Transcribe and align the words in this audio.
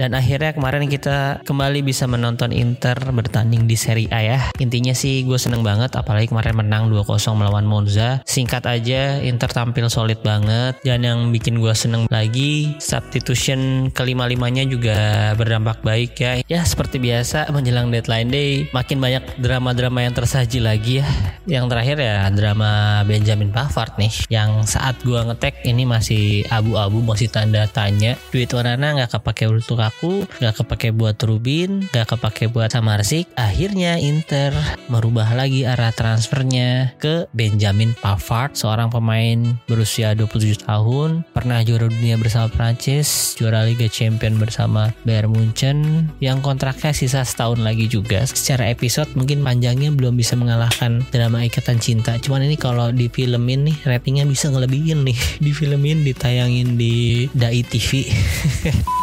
Dan 0.00 0.16
akhirnya 0.16 0.56
kemarin 0.56 0.88
kita 0.88 1.44
kembali 1.44 1.84
bisa 1.84 2.08
menonton 2.08 2.56
Inter 2.56 2.96
bertanding 3.12 3.68
di 3.68 3.76
Serie 3.76 4.08
A 4.08 4.20
ya. 4.24 4.40
Intinya 4.56 4.96
sih 4.96 5.28
gue 5.28 5.36
seneng 5.36 5.60
banget 5.60 5.92
apalagi 5.92 6.32
kemarin 6.32 6.56
menang 6.56 6.88
2-0 6.88 7.04
melawan 7.36 7.68
Monza. 7.68 8.24
Singkat 8.24 8.64
aja 8.64 9.20
Inter 9.20 9.52
tampil 9.52 9.92
solid 9.92 10.16
banget. 10.24 10.80
Dan 10.80 11.04
yang 11.04 11.28
bikin 11.28 11.60
gue 11.60 11.76
seneng 11.76 12.08
lagi 12.08 12.72
substitution 12.80 13.92
kelima-limanya 13.92 14.64
juga 14.64 15.36
berdampak 15.36 15.84
baik 15.84 16.16
ya. 16.16 16.40
Ya 16.48 16.64
seperti 16.64 16.96
biasa 16.96 17.52
menjelang 17.52 17.92
deadline 17.92 18.32
day 18.32 18.64
makin 18.72 19.04
banyak 19.04 19.36
drama-drama 19.36 20.00
yang 20.00 20.16
tersaji 20.16 20.64
lagi 20.64 21.04
ya. 21.04 21.08
Yang 21.44 21.76
terakhir 21.76 21.96
ya 22.00 22.16
drama 22.32 23.04
Benjamin 23.04 23.52
Pavard 23.52 24.00
nih. 24.00 24.32
Yang 24.32 24.80
saat 24.80 24.96
gue 25.04 25.20
ngetek 25.28 25.60
ini 25.68 25.84
masih 25.84 26.48
abu-abu 26.48 27.04
masih 27.04 27.28
tanda 27.28 27.68
tanya. 27.68 28.16
Duit 28.32 28.48
Warana 28.56 28.96
nggak 28.96 29.20
kepake 29.20 29.44
untuk 29.44 29.89
aku 29.90 30.24
gak 30.38 30.62
kepake 30.62 30.94
buat 30.94 31.18
Rubin 31.18 31.90
gak 31.90 32.14
kepake 32.14 32.46
buat 32.46 32.70
Samarsik 32.70 33.26
akhirnya 33.34 33.98
Inter 33.98 34.54
merubah 34.86 35.34
lagi 35.34 35.66
arah 35.66 35.90
transfernya 35.90 36.94
ke 37.02 37.26
Benjamin 37.34 37.92
Pavard 37.98 38.54
seorang 38.54 38.88
pemain 38.94 39.58
berusia 39.66 40.14
27 40.14 40.62
tahun 40.62 41.26
pernah 41.34 41.66
juara 41.66 41.90
dunia 41.90 42.14
bersama 42.14 42.46
Prancis 42.46 43.34
juara 43.34 43.66
Liga 43.66 43.90
Champion 43.90 44.38
bersama 44.38 44.94
Bayern 45.02 45.34
Munchen 45.34 46.06
yang 46.20 46.44
kontraknya 46.44 46.92
sisa 46.92 47.24
setahun 47.24 47.64
lagi 47.64 47.88
juga. 47.88 48.22
Secara 48.28 48.68
episode 48.68 49.08
mungkin 49.16 49.40
panjangnya 49.40 49.90
belum 49.90 50.14
bisa 50.14 50.36
mengalahkan 50.36 51.00
drama 51.08 51.42
ikatan 51.48 51.80
cinta 51.80 52.20
cuman 52.20 52.46
ini 52.46 52.60
kalau 52.60 52.92
di 52.92 53.08
filmin 53.08 53.66
nih 53.66 53.76
ratingnya 53.88 54.28
bisa 54.28 54.52
ngelebihin 54.52 55.02
nih. 55.08 55.18
Di 55.40 55.56
filmin 55.56 56.04
ditayangin 56.04 56.76
di 56.76 57.26
Dai 57.32 57.64
TV 57.64 58.04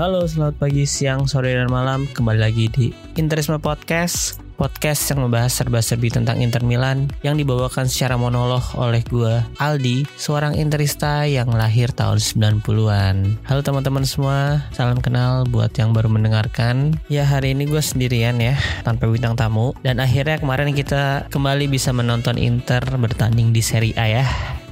Halo, 0.00 0.24
selamat 0.24 0.56
pagi, 0.56 0.88
siang, 0.88 1.28
sore, 1.28 1.52
dan 1.52 1.68
malam. 1.68 2.08
Kembali 2.08 2.40
lagi 2.40 2.72
di 2.72 2.88
Interisme 3.20 3.60
Podcast. 3.60 4.40
Podcast 4.56 5.12
yang 5.12 5.28
membahas 5.28 5.52
serba-serbi 5.52 6.08
tentang 6.08 6.40
Inter 6.40 6.64
Milan 6.64 7.12
yang 7.20 7.36
dibawakan 7.36 7.84
secara 7.84 8.16
monolog 8.16 8.64
oleh 8.80 9.04
gue, 9.04 9.44
Aldi, 9.60 10.08
seorang 10.16 10.56
interista 10.56 11.28
yang 11.28 11.52
lahir 11.52 11.92
tahun 11.92 12.16
90-an. 12.16 13.44
Halo 13.44 13.60
teman-teman 13.60 14.08
semua, 14.08 14.64
salam 14.72 15.04
kenal 15.04 15.44
buat 15.44 15.76
yang 15.76 15.92
baru 15.92 16.08
mendengarkan. 16.08 16.96
Ya 17.12 17.28
hari 17.28 17.52
ini 17.52 17.68
gue 17.68 17.84
sendirian 17.84 18.40
ya, 18.40 18.56
tanpa 18.88 19.04
bintang 19.04 19.36
tamu. 19.36 19.76
Dan 19.84 20.00
akhirnya 20.00 20.40
kemarin 20.40 20.72
kita 20.72 21.28
kembali 21.28 21.68
bisa 21.68 21.92
menonton 21.92 22.40
Inter 22.40 22.80
bertanding 22.96 23.52
di 23.52 23.60
Serie 23.60 23.92
A 24.00 24.08
ya. 24.08 24.24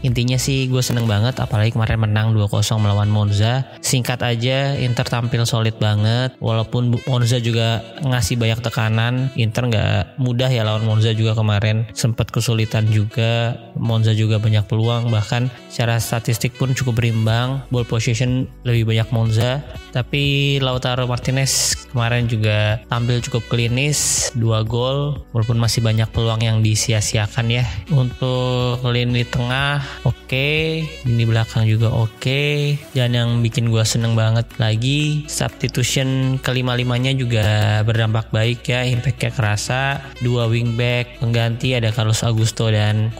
Intinya 0.02 0.38
sih 0.38 0.70
gue 0.70 0.82
seneng 0.84 1.10
banget 1.10 1.38
apalagi 1.42 1.74
kemarin 1.74 1.98
menang 1.98 2.26
2-0 2.34 2.50
melawan 2.78 3.10
Monza. 3.10 3.66
Singkat 3.82 4.22
aja 4.22 4.78
Inter 4.78 5.06
tampil 5.06 5.42
solid 5.44 5.74
banget 5.82 6.34
walaupun 6.38 6.94
Monza 7.10 7.42
juga 7.42 7.82
ngasih 8.02 8.38
banyak 8.38 8.60
tekanan. 8.62 9.30
Inter 9.34 9.66
nggak 9.68 10.20
mudah 10.20 10.50
ya 10.50 10.62
lawan 10.62 10.86
Monza 10.86 11.10
juga 11.14 11.34
kemarin 11.34 11.86
sempat 11.94 12.30
kesulitan 12.30 12.86
juga. 12.88 13.56
Monza 13.78 14.12
juga 14.12 14.42
banyak 14.42 14.66
peluang 14.66 15.08
bahkan 15.08 15.48
secara 15.72 16.02
statistik 16.02 16.54
pun 16.58 16.74
cukup 16.76 17.00
berimbang. 17.00 17.62
Ball 17.72 17.86
possession 17.86 18.50
lebih 18.66 18.90
banyak 18.90 19.08
Monza 19.14 19.62
tapi 19.90 20.56
Lautaro 20.60 21.08
Martinez 21.08 21.74
kemarin 21.90 22.28
juga 22.28 22.80
tampil 22.92 23.24
cukup 23.24 23.42
klinis 23.48 24.30
dua 24.36 24.62
gol 24.62 25.24
walaupun 25.32 25.56
masih 25.56 25.80
banyak 25.80 26.08
peluang 26.12 26.44
yang 26.44 26.60
disia-siakan 26.60 27.48
ya 27.48 27.64
untuk 27.90 28.78
lini 28.84 29.24
tengah 29.24 29.80
oke 30.04 30.14
okay. 30.28 30.84
lini 31.08 31.24
belakang 31.24 31.64
juga 31.64 31.88
oke 31.90 32.12
okay. 32.20 32.76
dan 32.92 33.16
yang 33.16 33.40
bikin 33.40 33.72
gue 33.72 33.82
seneng 33.82 34.12
banget 34.12 34.46
lagi 34.60 35.24
substitution 35.26 36.36
kelima-limanya 36.44 37.16
juga 37.16 37.80
berdampak 37.82 38.28
baik 38.30 38.68
ya 38.68 38.84
impactnya 38.84 39.32
kerasa 39.32 39.80
dua 40.20 40.46
wingback 40.46 41.18
pengganti 41.18 41.72
ada 41.74 41.90
Carlos 41.90 42.20
Augusto 42.22 42.68
dan 42.68 43.10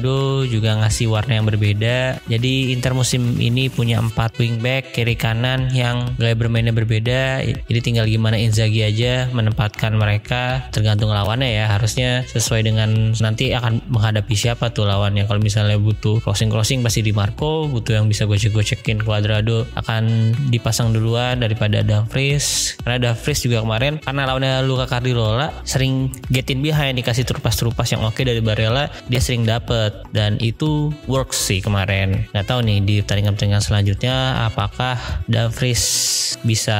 Cuadrado 0.00 0.48
juga 0.48 0.80
ngasih 0.80 1.12
warna 1.12 1.36
yang 1.36 1.44
berbeda. 1.44 2.24
Jadi 2.24 2.72
Inter 2.72 2.96
musim 2.96 3.36
ini 3.36 3.68
punya 3.68 4.00
empat 4.00 4.32
wingback 4.40 4.96
kiri 4.96 5.12
kanan 5.12 5.68
yang 5.76 6.16
gaya 6.16 6.32
bermainnya 6.32 6.72
berbeda. 6.72 7.44
Jadi 7.44 7.80
tinggal 7.84 8.08
gimana 8.08 8.40
Inzaghi 8.40 8.80
aja 8.80 9.28
menempatkan 9.28 9.92
mereka. 9.92 10.64
Tergantung 10.72 11.12
lawannya 11.12 11.52
ya 11.52 11.68
harusnya 11.68 12.24
sesuai 12.32 12.64
dengan 12.64 13.12
nanti 13.20 13.52
akan 13.52 13.92
menghadapi 13.92 14.32
siapa 14.32 14.72
tuh 14.72 14.88
lawannya. 14.88 15.28
Kalau 15.28 15.36
misalnya 15.36 15.76
butuh 15.76 16.24
crossing 16.24 16.48
crossing 16.48 16.80
pasti 16.80 17.04
di 17.04 17.12
Marco 17.12 17.68
butuh 17.68 18.00
yang 18.00 18.08
bisa 18.08 18.24
gocek 18.24 18.56
gocekin 18.56 19.04
Cuadrado 19.04 19.68
akan 19.76 20.32
dipasang 20.48 20.96
duluan 20.96 21.44
daripada 21.44 21.84
Dumfries. 21.84 22.72
Karena 22.80 23.12
Dumfries 23.12 23.44
juga 23.44 23.60
kemarin 23.60 24.00
karena 24.00 24.24
lawannya 24.24 24.64
Luka 24.64 24.88
Cardirola 24.88 25.52
sering 25.68 26.08
get 26.32 26.48
in 26.48 26.64
behind 26.64 26.96
dikasih 26.96 27.28
terupas-terupas 27.28 27.92
yang 27.92 28.00
oke 28.00 28.24
dari 28.24 28.40
Barella 28.40 28.88
dia 29.12 29.20
sering 29.20 29.44
dapet 29.44 29.89
dan 30.10 30.36
itu 30.42 30.90
works 31.06 31.38
sih 31.38 31.62
kemarin. 31.62 32.26
Nggak 32.32 32.46
tahu 32.46 32.60
nih 32.66 32.78
di 32.82 32.94
pertandingan-pertandingan 33.02 33.64
selanjutnya 33.64 34.46
apakah 34.50 34.96
Dumfries 35.26 35.84
bisa 36.42 36.78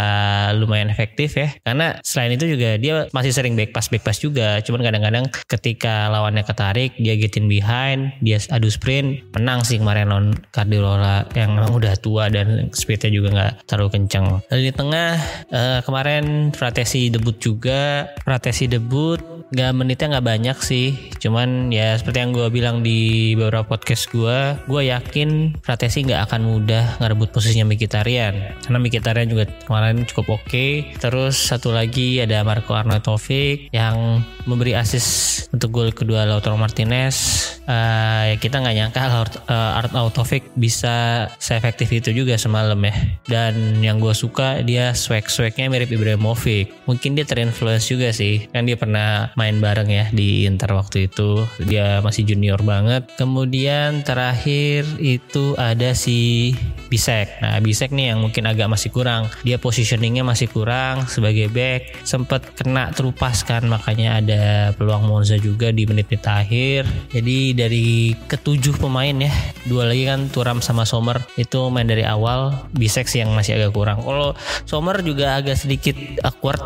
lumayan 0.56 0.88
efektif 0.88 1.36
ya? 1.36 1.52
Karena 1.62 1.98
selain 2.02 2.34
itu 2.34 2.46
juga 2.46 2.76
dia 2.80 3.06
masih 3.14 3.32
sering 3.34 3.54
back 3.54 3.74
pass 3.74 3.90
back 3.92 4.02
pass 4.02 4.18
juga. 4.22 4.62
Cuman 4.64 4.80
kadang-kadang 4.82 5.28
ketika 5.46 6.08
lawannya 6.08 6.42
ketarik 6.46 6.94
dia 6.96 7.14
get 7.16 7.36
in 7.36 7.46
behind 7.50 8.14
dia 8.24 8.40
adu 8.50 8.68
sprint 8.72 9.22
menang 9.36 9.62
sih 9.62 9.78
kemarin 9.78 10.10
lawan 10.10 10.28
Cardiola 10.50 11.28
yang 11.36 11.56
memang 11.56 11.76
udah 11.76 11.94
tua 12.00 12.32
dan 12.32 12.72
speednya 12.72 13.10
juga 13.12 13.28
nggak 13.32 13.52
terlalu 13.68 13.90
kencang 14.00 14.42
dan 14.50 14.58
di 14.60 14.72
tengah 14.72 15.12
uh, 15.52 15.80
kemarin 15.84 16.50
Fratesi 16.54 17.08
debut 17.10 17.36
juga. 17.38 18.10
Fratesi 18.22 18.66
debut 18.66 19.20
Gak 19.50 19.74
menitnya 19.74 20.18
nggak 20.18 20.26
banyak 20.26 20.58
sih. 20.62 20.94
Cuman 21.18 21.74
ya 21.74 21.98
seperti 21.98 22.22
yang 22.22 22.30
gue 22.30 22.46
bilang 22.54 22.86
di 22.86 23.34
beberapa 23.34 23.66
podcast 23.76 24.06
gue 24.14 24.54
gue 24.70 24.82
yakin 24.94 25.58
Fratesi 25.58 26.06
nggak 26.06 26.30
akan 26.30 26.40
mudah 26.46 27.02
ngerebut 27.02 27.34
posisinya 27.34 27.66
Mkhitaryan. 27.66 28.62
Karena 28.62 28.78
Mkhitaryan 28.78 29.28
juga 29.28 29.44
kemarin 29.66 30.06
cukup 30.06 30.38
oke. 30.38 30.46
Okay. 30.50 30.70
terus 31.02 31.34
satu 31.38 31.74
lagi 31.74 32.22
ada 32.22 32.46
Marco 32.46 32.78
Arnautovic 32.78 33.74
yang 33.74 34.22
memberi 34.46 34.78
assist 34.78 35.46
untuk 35.50 35.74
gol 35.74 35.90
kedua 35.90 36.24
Lautaro 36.24 36.54
Martinez. 36.54 37.46
Uh, 37.70 38.34
ya 38.34 38.36
kita 38.38 38.58
nggak 38.58 38.76
nyangka 38.76 39.00
uh, 39.46 39.78
Arnautovic 39.82 40.46
bisa 40.58 41.26
seefektif 41.38 41.90
itu 41.90 42.10
juga 42.14 42.38
semalam 42.38 42.78
ya. 42.82 42.94
Dan 43.26 43.82
yang 43.82 43.98
gue 43.98 44.14
suka 44.14 44.62
dia 44.62 44.94
swag-swagnya 44.94 45.70
mirip 45.70 45.90
Ibrahimovic. 45.90 46.86
Mungkin 46.86 47.18
dia 47.18 47.26
terinfluence 47.26 47.90
juga 47.90 48.14
sih. 48.14 48.46
Kan 48.50 48.66
dia 48.66 48.78
pernah 48.78 49.30
main 49.40 49.56
bareng 49.56 49.88
ya 49.88 50.12
di 50.12 50.44
Inter 50.44 50.76
waktu 50.76 51.08
itu. 51.08 51.48
Dia 51.64 52.04
masih 52.04 52.28
junior 52.28 52.60
banget. 52.60 53.08
Kemudian 53.16 54.04
terakhir 54.04 54.84
itu 55.00 55.56
ada 55.56 55.96
si 55.96 56.52
Bisek. 56.92 57.40
Nah 57.40 57.56
Bisek 57.64 57.94
nih 57.94 58.12
yang 58.12 58.20
mungkin 58.20 58.44
agak 58.44 58.68
masih 58.68 58.92
kurang. 58.92 59.32
Dia 59.46 59.56
positioningnya 59.56 60.26
masih 60.26 60.52
kurang 60.52 61.08
sebagai 61.08 61.48
back. 61.48 62.04
Sempat 62.04 62.52
kena 62.52 62.92
terupas 62.92 63.46
kan 63.46 63.64
makanya 63.64 64.20
ada 64.20 64.42
peluang 64.76 65.08
Monza 65.08 65.40
juga 65.40 65.72
di 65.72 65.88
menit-menit 65.88 66.26
akhir. 66.26 66.82
Jadi 67.14 67.54
dari 67.54 68.12
ketujuh 68.26 68.76
pemain 68.82 69.14
ya, 69.14 69.30
dua 69.70 69.86
lagi 69.86 70.04
kan 70.10 70.26
Turam 70.34 70.58
sama 70.58 70.82
Sommer 70.82 71.22
itu 71.38 71.70
main 71.70 71.86
dari 71.86 72.02
awal. 72.02 72.66
Bisek 72.74 73.06
sih 73.06 73.22
yang 73.22 73.30
masih 73.38 73.54
agak 73.56 73.70
kurang. 73.70 74.02
Kalau 74.02 74.34
Sommer 74.66 74.98
juga 75.06 75.38
agak 75.38 75.62
sedikit 75.62 75.94
awkward, 76.26 76.58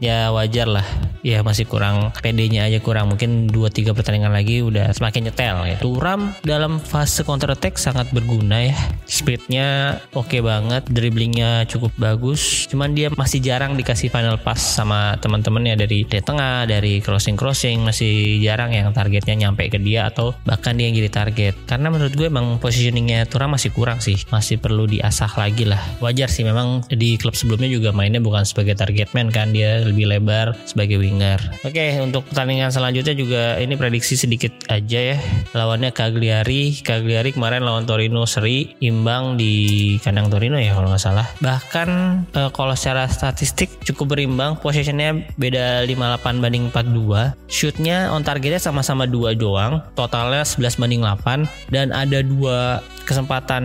ya 0.00 0.32
wajar 0.32 0.72
lah. 0.72 0.86
Ya 1.20 1.44
masih 1.44 1.68
kurang 1.68 2.15
PD-nya 2.22 2.70
aja 2.70 2.78
kurang. 2.78 3.10
Mungkin 3.10 3.50
2-3 3.50 3.96
pertandingan 3.96 4.30
lagi 4.30 4.62
udah 4.62 4.94
semakin 4.94 5.30
nyetel 5.30 5.56
ya. 5.66 5.76
Turam 5.82 6.30
dalam 6.46 6.78
fase 6.78 7.26
counter 7.26 7.50
attack 7.50 7.76
sangat 7.76 8.08
berguna 8.14 8.70
ya. 8.70 8.76
Speednya 9.10 9.98
oke 10.14 10.30
okay 10.30 10.40
banget, 10.40 10.86
dribblingnya 10.86 11.66
cukup 11.66 11.90
bagus. 11.98 12.70
Cuman 12.70 12.94
dia 12.94 13.10
masih 13.10 13.42
jarang 13.42 13.74
dikasih 13.74 14.08
final 14.08 14.38
pass 14.38 14.78
sama 14.78 15.18
teman-temannya 15.18 15.74
dari 15.74 15.96
dari 16.04 16.22
tengah, 16.24 16.68
dari 16.68 17.00
crossing 17.00 17.36
crossing 17.38 17.80
masih 17.80 18.40
jarang 18.44 18.72
yang 18.72 18.92
targetnya 18.92 19.48
nyampe 19.48 19.68
ke 19.72 19.80
dia 19.80 20.08
atau 20.08 20.36
bahkan 20.44 20.76
dia 20.76 20.88
yang 20.88 20.96
jadi 20.96 21.10
target. 21.12 21.54
Karena 21.64 21.88
menurut 21.88 22.12
gue 22.12 22.28
emang 22.28 22.60
positioningnya 22.60 23.24
Turam 23.28 23.56
masih 23.56 23.72
kurang 23.72 24.04
sih, 24.04 24.16
masih 24.28 24.60
perlu 24.60 24.84
diasah 24.84 25.32
lagi 25.40 25.64
lah. 25.64 25.80
Wajar 26.04 26.28
sih 26.28 26.44
memang 26.44 26.84
di 26.92 27.16
klub 27.16 27.32
sebelumnya 27.32 27.68
juga 27.72 27.92
mainnya 27.96 28.20
bukan 28.20 28.44
sebagai 28.44 28.76
target 28.76 29.12
man 29.16 29.32
kan, 29.32 29.52
dia 29.56 29.80
lebih 29.84 30.08
lebar 30.08 30.52
sebagai 30.68 31.00
winger. 31.00 31.40
Oke, 31.64 31.96
untuk 32.06 32.26
pertandingan 32.30 32.70
selanjutnya 32.70 33.14
juga 33.18 33.42
ini 33.58 33.74
prediksi 33.74 34.14
sedikit 34.14 34.52
aja 34.70 35.14
ya. 35.14 35.18
Lawannya 35.52 35.90
Cagliari, 35.90 36.78
Cagliari 36.80 37.34
kemarin 37.34 37.66
lawan 37.66 37.84
Torino 37.84 38.22
seri, 38.24 38.78
imbang 38.78 39.34
di 39.34 39.96
kandang 40.00 40.30
Torino 40.30 40.56
ya 40.56 40.74
kalau 40.74 40.90
nggak 40.90 41.02
salah. 41.02 41.26
Bahkan 41.42 41.88
eh, 42.30 42.50
kalau 42.54 42.74
secara 42.78 43.10
statistik 43.10 43.82
cukup 43.82 44.16
berimbang, 44.16 44.58
posisinya 44.62 45.18
beda 45.34 45.82
58 45.84 46.42
banding 46.42 46.64
42. 46.70 47.50
Shootnya 47.50 48.14
on 48.14 48.22
targetnya 48.22 48.62
sama-sama 48.62 49.04
dua 49.04 49.34
doang, 49.34 49.82
totalnya 49.98 50.46
11 50.46 50.78
banding 50.78 51.02
8 51.02 51.72
dan 51.74 51.90
ada 51.90 52.22
dua 52.22 52.80
kesempatan 53.06 53.62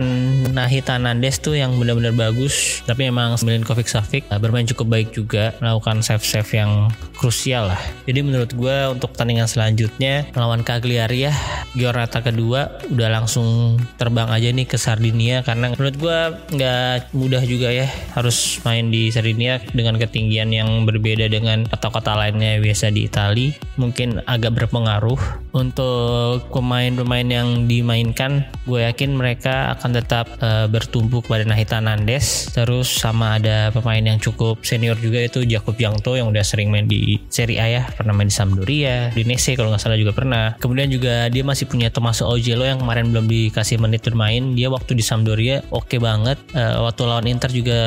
Nahita 0.54 0.96
Nandes 0.96 1.42
tuh 1.42 1.58
yang 1.58 1.74
benar-benar 1.76 2.14
bagus 2.14 2.80
tapi 2.86 3.10
memang 3.10 3.34
Milinkovic 3.42 3.90
Savic 3.90 4.22
uh, 4.30 4.38
bermain 4.38 4.64
cukup 4.64 4.86
baik 4.86 5.08
juga 5.10 5.52
melakukan 5.58 6.00
save-save 6.00 6.46
yang 6.54 6.70
krusial 7.18 7.74
lah 7.74 7.82
jadi 8.06 8.22
menurut 8.32 8.56
gue 8.56 8.76
untuk 8.88 9.12
pertandingan 9.12 9.44
selanjutnya 9.44 10.24
melawan 10.32 10.64
Cagliari 10.64 11.28
ya. 11.28 11.36
Giornata 11.76 12.24
kedua 12.24 12.80
udah 12.88 13.08
langsung 13.12 13.76
terbang 14.00 14.32
aja 14.32 14.48
nih 14.48 14.64
ke 14.64 14.80
Sardinia 14.80 15.44
karena 15.44 15.76
menurut 15.76 15.96
gue 16.00 16.18
nggak 16.56 17.12
mudah 17.12 17.44
juga 17.44 17.68
ya 17.68 17.84
harus 18.16 18.56
main 18.64 18.88
di 18.88 19.12
Sardinia 19.12 19.60
dengan 19.76 20.00
ketinggian 20.00 20.48
yang 20.48 20.88
berbeda 20.88 21.28
dengan 21.28 21.68
kota-kota 21.68 22.16
lainnya 22.16 22.56
biasa 22.56 22.88
di 22.88 23.04
Italia 23.04 23.52
mungkin 23.76 24.24
agak 24.24 24.56
berpengaruh. 24.64 25.44
Untuk 25.52 26.48
pemain-pemain 26.48 27.28
yang 27.28 27.68
dimainkan 27.68 28.48
gue 28.64 28.88
yakin 28.88 29.12
mereka 29.12 29.76
akan 29.76 29.90
tetap 29.92 30.24
uh, 30.40 30.64
bertumpu 30.64 31.20
kepada 31.20 31.44
Nahita 31.44 31.76
Nandes 31.84 32.48
terus 32.56 32.88
sama 32.88 33.36
ada 33.36 33.68
pemain 33.68 34.00
yang 34.00 34.16
cukup 34.16 34.64
senior 34.64 34.96
juga 34.96 35.20
itu 35.20 35.44
Jakob 35.44 35.76
Yangto 35.76 36.16
yang 36.16 36.32
udah 36.32 36.40
sering 36.40 36.72
main 36.72 36.88
di 36.88 37.20
Serie 37.28 37.60
A 37.60 37.66
ya 37.68 37.82
pernah 37.92 38.16
main 38.22 38.30
di 38.30 38.36
Sampdoria 38.38 39.10
di 39.10 39.26
Nese 39.26 39.58
kalau 39.58 39.74
nggak 39.74 39.82
salah 39.82 39.98
juga 39.98 40.14
pernah. 40.14 40.54
Kemudian 40.62 40.86
juga 40.94 41.26
dia 41.26 41.42
masih 41.42 41.66
punya 41.66 41.90
Tommaso 41.90 42.30
Ojelo 42.30 42.62
yang 42.62 42.78
kemarin 42.78 43.10
belum 43.10 43.26
dikasih 43.26 43.82
menit 43.82 44.06
bermain. 44.06 44.54
Dia 44.54 44.70
waktu 44.70 44.94
di 44.94 45.02
Sampdoria 45.02 45.66
oke 45.74 45.90
okay 45.90 45.98
banget. 45.98 46.38
Uh, 46.54 46.86
waktu 46.86 47.02
lawan 47.02 47.26
Inter 47.26 47.50
juga 47.50 47.80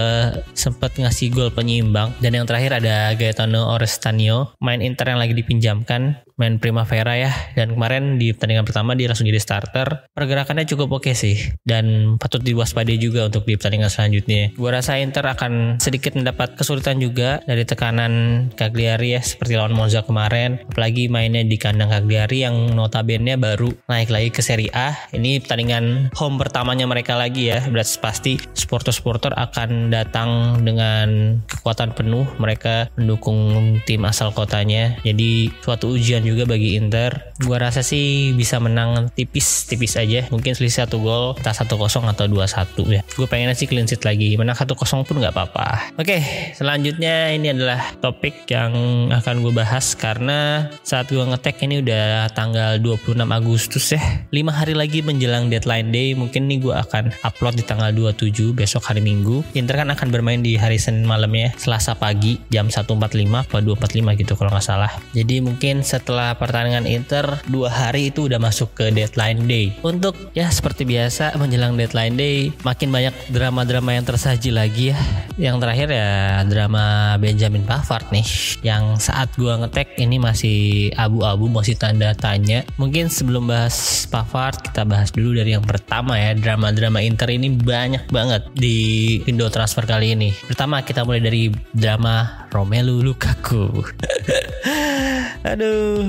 sempat 0.52 1.00
ngasih 1.00 1.32
gol 1.32 1.50
penyeimbang. 1.56 2.12
Dan 2.20 2.36
yang 2.36 2.44
terakhir 2.44 2.84
ada 2.84 3.16
Gaetano 3.16 3.72
Orestanio 3.72 4.52
main 4.60 4.84
Inter 4.84 5.16
yang 5.16 5.24
lagi 5.24 5.32
dipinjamkan 5.32 6.20
main 6.36 6.60
Primavera 6.60 7.16
ya. 7.16 7.32
Dan 7.56 7.80
kemarin 7.80 8.20
di 8.20 8.36
pertandingan 8.36 8.68
pertama 8.68 8.92
dia 9.00 9.08
langsung 9.08 9.24
jadi 9.24 9.40
starter. 9.40 10.12
Pergerakannya 10.12 10.68
cukup 10.68 11.00
oke 11.00 11.08
okay 11.08 11.16
sih. 11.16 11.40
Dan 11.64 12.20
patut 12.20 12.44
diwaspadai 12.44 13.00
juga 13.00 13.32
untuk 13.32 13.48
di 13.48 13.56
pertandingan 13.56 13.88
selanjutnya. 13.88 14.52
Gua 14.60 14.76
rasa 14.76 15.00
Inter 15.00 15.24
akan 15.32 15.80
sedikit 15.80 16.20
mendapat 16.20 16.60
kesulitan 16.60 17.00
juga 17.00 17.40
dari 17.48 17.64
tekanan 17.64 18.48
Cagliari 18.60 19.16
ya 19.16 19.22
seperti 19.24 19.56
lawan 19.56 19.72
Monza 19.72 20.04
kemarin 20.04 20.15
apalagi 20.16 21.12
mainnya 21.12 21.44
di 21.44 21.60
kandang 21.60 21.92
Cagliari 21.92 22.48
yang 22.48 22.72
notabene 22.72 23.36
baru 23.36 23.74
naik 23.92 24.10
lagi 24.10 24.30
ke 24.32 24.40
Serie 24.40 24.72
A 24.72 24.96
ini 25.12 25.44
pertandingan 25.44 26.16
home 26.16 26.40
pertamanya 26.40 26.88
mereka 26.88 27.20
lagi 27.20 27.52
ya 27.52 27.60
berarti 27.68 27.98
pasti 28.00 28.34
supporter-supporter 28.56 29.36
akan 29.36 29.92
datang 29.92 30.62
dengan 30.64 31.40
kekuatan 31.50 31.92
penuh 31.92 32.26
mereka 32.40 32.88
mendukung 32.96 33.78
tim 33.84 34.04
asal 34.08 34.32
kotanya 34.32 34.96
jadi 35.04 35.50
suatu 35.62 35.96
ujian 35.96 36.22
juga 36.22 36.46
bagi 36.46 36.78
Inter. 36.78 37.34
Gua 37.42 37.60
rasa 37.60 37.82
sih 37.82 38.32
bisa 38.34 38.62
menang 38.62 39.10
tipis-tipis 39.12 40.00
aja. 40.00 40.28
Mungkin 40.32 40.56
selisih 40.56 40.86
satu 40.86 41.02
gol, 41.02 41.36
entah 41.36 41.56
satu 41.56 41.76
kosong 41.76 42.08
atau 42.08 42.30
dua 42.30 42.48
satu 42.48 42.88
ya. 42.88 43.02
Gue 43.16 43.28
pengen 43.28 43.54
sih 43.56 43.68
clean 43.68 43.88
sheet 43.88 44.04
lagi. 44.04 44.36
Menang 44.36 44.56
satu 44.56 44.78
kosong 44.78 45.04
pun 45.04 45.20
nggak 45.20 45.34
apa-apa. 45.36 45.98
Oke, 46.00 46.22
selanjutnya 46.56 47.34
ini 47.34 47.52
adalah 47.52 47.96
topik 48.00 48.48
yang 48.48 48.74
akan 49.12 49.44
gue 49.44 49.54
bahas 49.54 49.96
karena 50.06 50.70
saat 50.86 51.10
gue 51.10 51.18
ngetek 51.18 51.66
ini 51.66 51.82
udah 51.82 52.30
tanggal 52.38 52.78
26 52.78 53.26
Agustus 53.26 53.98
ya. 53.98 54.02
5 54.30 54.38
hari 54.54 54.78
lagi 54.78 55.02
menjelang 55.02 55.50
deadline 55.50 55.90
day. 55.90 56.14
Mungkin 56.14 56.46
nih 56.46 56.62
gue 56.62 56.76
akan 56.78 57.10
upload 57.26 57.58
di 57.58 57.66
tanggal 57.66 57.90
27 57.90 58.54
besok 58.54 58.86
hari 58.86 59.02
Minggu. 59.02 59.42
Inter 59.58 59.82
kan 59.82 59.90
akan 59.90 60.14
bermain 60.14 60.46
di 60.46 60.54
hari 60.62 60.78
Senin 60.78 61.10
malam 61.10 61.34
ya. 61.34 61.50
Selasa 61.58 61.98
pagi 61.98 62.38
jam 62.54 62.70
1.45 62.70 62.86
atau 63.50 63.58
2.45 63.66 64.22
gitu 64.22 64.34
kalau 64.38 64.54
nggak 64.54 64.66
salah. 64.66 64.94
Jadi 65.18 65.42
mungkin 65.42 65.82
setelah 65.82 66.38
pertandingan 66.38 66.86
Inter 66.86 67.42
dua 67.50 67.74
hari 67.74 68.14
itu 68.14 68.30
udah 68.30 68.38
masuk 68.38 68.78
ke 68.78 68.94
deadline 68.94 69.50
day. 69.50 69.74
Untuk 69.82 70.14
ya 70.38 70.54
seperti 70.54 70.86
biasa 70.86 71.34
menjelang 71.42 71.74
deadline 71.74 72.14
day 72.14 72.54
makin 72.62 72.94
banyak 72.94 73.16
drama-drama 73.34 73.98
yang 73.98 74.06
tersaji 74.06 74.54
lagi 74.54 74.94
ya. 74.94 75.00
Yang 75.42 75.66
terakhir 75.66 75.88
ya 75.90 76.12
drama 76.46 77.18
Benjamin 77.18 77.66
Pavard 77.66 78.06
nih 78.14 78.28
yang 78.62 79.02
saat 79.02 79.34
gua 79.34 79.58
ngetek 79.66 79.95
ini 79.98 80.20
masih 80.20 80.92
abu-abu 80.96 81.48
masih 81.52 81.76
tanda 81.80 82.12
tanya. 82.16 82.64
Mungkin 82.80 83.08
sebelum 83.12 83.48
bahas 83.50 84.08
Pavard 84.08 84.62
kita 84.62 84.84
bahas 84.88 85.12
dulu 85.12 85.36
dari 85.36 85.56
yang 85.56 85.66
pertama 85.66 86.16
ya 86.20 86.36
drama-drama 86.36 87.04
Inter 87.04 87.32
ini 87.32 87.52
banyak 87.52 88.08
banget 88.12 88.48
di 88.56 88.78
Indo 89.28 89.48
transfer 89.52 89.84
kali 89.84 90.16
ini. 90.16 90.30
Pertama 90.48 90.84
kita 90.84 91.04
mulai 91.04 91.22
dari 91.24 91.52
drama 91.72 92.48
Romelu 92.52 93.04
Lukaku. 93.04 93.84
Aduh, 95.52 96.02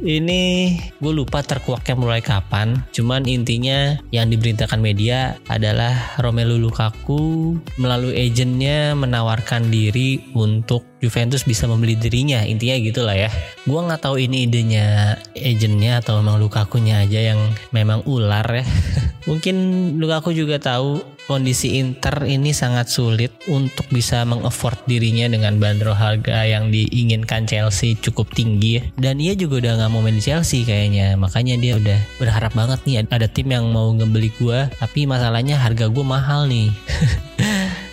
ini 0.00 0.74
gue 0.98 1.12
lupa 1.12 1.44
terkuaknya 1.44 1.94
mulai 1.96 2.24
kapan. 2.24 2.80
Cuman 2.92 3.28
intinya 3.28 4.00
yang 4.08 4.32
diberitakan 4.32 4.80
media 4.80 5.36
adalah 5.52 6.16
Romelu 6.20 6.56
Lukaku 6.56 7.56
melalui 7.76 8.16
agentnya 8.16 8.96
menawarkan 8.96 9.68
diri 9.68 10.32
untuk 10.32 10.88
Juventus 11.00 11.44
bisa 11.44 11.68
membeli 11.68 11.96
dirinya. 11.96 12.44
Intinya 12.44 12.76
gitulah 12.80 13.16
ya. 13.16 13.30
Gue 13.64 13.80
nggak 13.80 14.04
tahu 14.04 14.20
ini 14.20 14.48
idenya 14.48 15.16
agentnya 15.36 16.00
atau 16.00 16.20
memang 16.20 16.40
Lukaku-nya 16.40 17.04
aja 17.04 17.32
yang 17.34 17.40
memang 17.72 18.04
ular 18.08 18.44
ya. 18.48 18.64
Mungkin 19.28 19.56
Lukaku 20.00 20.32
juga 20.32 20.56
tahu 20.56 21.19
kondisi 21.30 21.78
Inter 21.78 22.26
ini 22.26 22.50
sangat 22.50 22.90
sulit 22.90 23.30
untuk 23.46 23.86
bisa 23.94 24.26
mengafford 24.26 24.82
dirinya 24.90 25.30
dengan 25.30 25.62
bandrol 25.62 25.94
harga 25.94 26.42
yang 26.42 26.74
diinginkan 26.74 27.46
Chelsea 27.46 27.94
cukup 27.94 28.34
tinggi. 28.34 28.82
Dan 28.98 29.22
ia 29.22 29.38
juga 29.38 29.62
udah 29.62 29.78
nggak 29.78 29.90
mau 29.94 30.02
main 30.02 30.18
di 30.18 30.26
Chelsea 30.26 30.66
kayaknya. 30.66 31.14
Makanya 31.14 31.54
dia 31.62 31.78
udah 31.78 31.98
berharap 32.18 32.50
banget 32.58 32.82
nih 32.82 33.06
ada 33.06 33.30
tim 33.30 33.46
yang 33.46 33.70
mau 33.70 33.94
ngebeli 33.94 34.34
gua, 34.42 34.66
tapi 34.82 35.06
masalahnya 35.06 35.54
harga 35.54 35.86
gua 35.86 36.18
mahal 36.18 36.50
nih. 36.50 36.74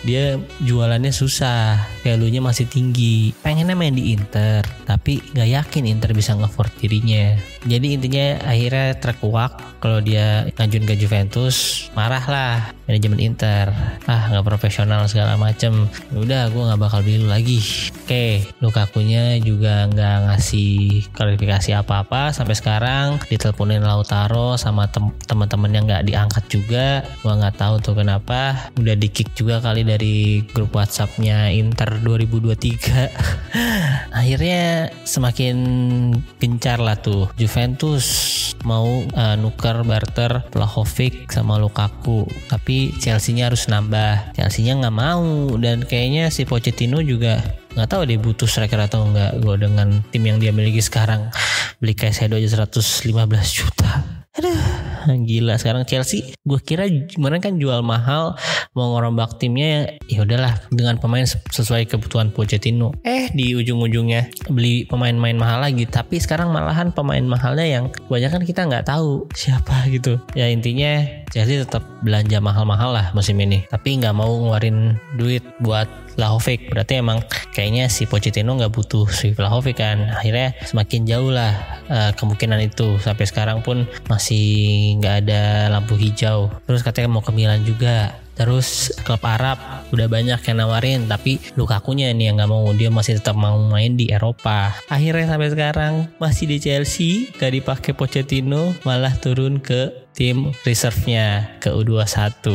dia 0.08 0.38
jualannya 0.62 1.10
susah 1.10 1.76
value-nya 2.00 2.40
masih 2.40 2.64
tinggi 2.70 3.36
pengennya 3.42 3.76
main 3.76 3.92
di 3.92 4.14
Inter 4.14 4.62
tapi 4.86 5.20
nggak 5.34 5.50
yakin 5.52 5.84
Inter 5.84 6.16
bisa 6.16 6.32
nge-afford 6.38 6.72
dirinya 6.80 7.36
jadi 7.66 7.86
intinya 7.98 8.26
akhirnya 8.46 8.94
terkuak 9.02 9.58
kalau 9.78 9.98
dia 10.02 10.46
ngajuin 10.58 10.86
ke 10.86 10.94
Juventus 10.98 11.88
marah 11.94 12.22
lah 12.26 12.54
manajemen 12.88 13.20
Inter. 13.20 13.68
Ah 14.08 14.32
nggak 14.32 14.46
profesional 14.48 15.04
segala 15.06 15.36
macem. 15.36 15.86
Ya 16.10 16.18
udah 16.18 16.42
gue 16.48 16.62
nggak 16.72 16.80
bakal 16.80 17.04
beli 17.04 17.20
lagi. 17.28 17.60
Oke 18.08 18.48
Lukakunya 18.64 19.36
juga 19.44 19.84
nggak 19.92 20.16
ngasih 20.32 21.04
klarifikasi 21.12 21.76
apa-apa 21.76 22.32
sampai 22.32 22.56
sekarang. 22.56 23.20
Diteleponin 23.28 23.84
Lautaro 23.84 24.56
sama 24.56 24.88
tem 24.88 25.12
teman-teman 25.28 25.70
yang 25.70 25.84
nggak 25.84 26.08
diangkat 26.08 26.44
juga. 26.48 27.04
Gue 27.20 27.32
nggak 27.36 27.60
tahu 27.60 27.78
tuh 27.84 27.94
kenapa. 28.00 28.72
Udah 28.80 28.96
di 28.96 29.12
kick 29.12 29.36
juga 29.36 29.60
kali 29.60 29.84
dari 29.84 30.40
grup 30.56 30.72
WhatsAppnya 30.72 31.52
Inter 31.52 32.00
2023 32.00 32.56
akhirnya 34.10 34.92
semakin 35.06 35.56
gencar 36.38 36.82
lah 36.82 36.98
tuh. 36.98 37.30
Juventus 37.38 38.06
mau 38.66 39.04
uh, 39.14 39.36
nuker 39.38 39.86
barter 39.86 40.44
Vlahovic 40.50 41.30
sama 41.30 41.56
Lukaku. 41.56 42.26
Tapi 42.50 42.94
Chelsea-nya 42.98 43.50
harus 43.52 43.70
nambah. 43.70 44.34
Chelsea-nya 44.34 44.78
nggak 44.80 44.96
mau. 44.96 45.54
Dan 45.60 45.86
kayaknya 45.86 46.28
si 46.34 46.44
Pochettino 46.48 46.98
juga 47.00 47.40
nggak 47.78 47.88
tahu 47.94 48.02
dia 48.10 48.18
butuh 48.18 48.48
striker 48.50 48.80
atau 48.90 49.06
enggak 49.06 49.38
gue 49.38 49.54
dengan 49.54 50.02
tim 50.10 50.26
yang 50.26 50.42
dia 50.42 50.50
miliki 50.50 50.82
sekarang 50.82 51.30
beli 51.78 51.94
Caicedo 51.94 52.34
aja 52.34 52.66
115 52.66 53.06
juta 53.54 54.17
Aduh, 54.38 54.54
gila 55.26 55.58
sekarang 55.58 55.82
Chelsea. 55.82 56.30
Gue 56.46 56.62
kira 56.62 56.86
kemarin 56.86 57.42
kan 57.42 57.58
jual 57.58 57.82
mahal 57.82 58.38
mau 58.70 58.94
ngerombak 58.94 59.42
timnya 59.42 59.98
ya 60.06 60.22
udahlah 60.22 60.54
dengan 60.70 60.94
pemain 61.02 61.26
sesuai 61.26 61.90
kebutuhan 61.90 62.30
Pochettino. 62.30 62.94
Eh 63.02 63.34
di 63.34 63.58
ujung-ujungnya 63.58 64.30
beli 64.46 64.86
pemain-pemain 64.86 65.34
mahal 65.34 65.58
lagi. 65.66 65.90
Tapi 65.90 66.22
sekarang 66.22 66.54
malahan 66.54 66.94
pemain 66.94 67.26
mahalnya 67.26 67.66
yang 67.66 67.84
banyak 68.06 68.30
kan 68.30 68.42
kita 68.46 68.62
nggak 68.70 68.86
tahu 68.86 69.26
siapa 69.34 69.90
gitu. 69.90 70.22
Ya 70.38 70.46
intinya 70.46 71.02
Chelsea 71.28 71.60
tetap 71.60 71.84
belanja 72.00 72.40
mahal-mahal 72.40 72.94
lah 72.94 73.06
musim 73.12 73.36
ini. 73.40 73.64
Tapi 73.68 74.00
nggak 74.00 74.14
mau 74.16 74.28
ngeluarin 74.28 74.96
duit 75.16 75.44
buat 75.60 75.86
Vlahovic. 76.18 76.72
Berarti 76.74 76.98
emang 76.98 77.22
kayaknya 77.54 77.86
si 77.86 78.08
Pochettino 78.08 78.58
nggak 78.58 78.74
butuh 78.74 79.06
si 79.08 79.30
Vlahovic 79.32 79.78
kan. 79.78 80.10
Akhirnya 80.12 80.56
semakin 80.66 81.06
jauh 81.06 81.30
lah 81.30 81.52
uh, 81.88 82.10
kemungkinan 82.16 82.58
itu. 82.64 82.98
Sampai 82.98 83.28
sekarang 83.28 83.62
pun 83.62 83.86
masih 84.10 84.46
nggak 84.98 85.14
ada 85.26 85.70
lampu 85.70 85.94
hijau. 85.94 86.50
Terus 86.66 86.82
katanya 86.82 87.12
mau 87.12 87.22
ke 87.22 87.30
Milan 87.30 87.62
juga 87.62 88.18
Terus 88.38 88.94
klub 89.02 89.20
Arab 89.26 89.58
udah 89.90 90.06
banyak 90.06 90.38
yang 90.38 90.56
nawarin 90.62 91.10
tapi 91.10 91.42
Lukaku-nya 91.58 92.14
nih 92.14 92.30
yang 92.30 92.38
nggak 92.38 92.50
mau 92.50 92.70
dia 92.70 92.86
masih 92.88 93.18
tetap 93.18 93.34
mau 93.34 93.58
main 93.66 93.98
di 93.98 94.14
Eropa. 94.14 94.78
Akhirnya 94.86 95.34
sampai 95.34 95.50
sekarang 95.50 95.94
masih 96.22 96.46
di 96.46 96.62
Chelsea 96.62 97.26
gak 97.34 97.50
dipakai 97.50 97.92
Pochettino 97.98 98.78
malah 98.86 99.18
turun 99.18 99.58
ke 99.58 99.90
tim 100.14 100.54
reserve-nya 100.62 101.58
ke 101.58 101.74
U21. 101.74 102.54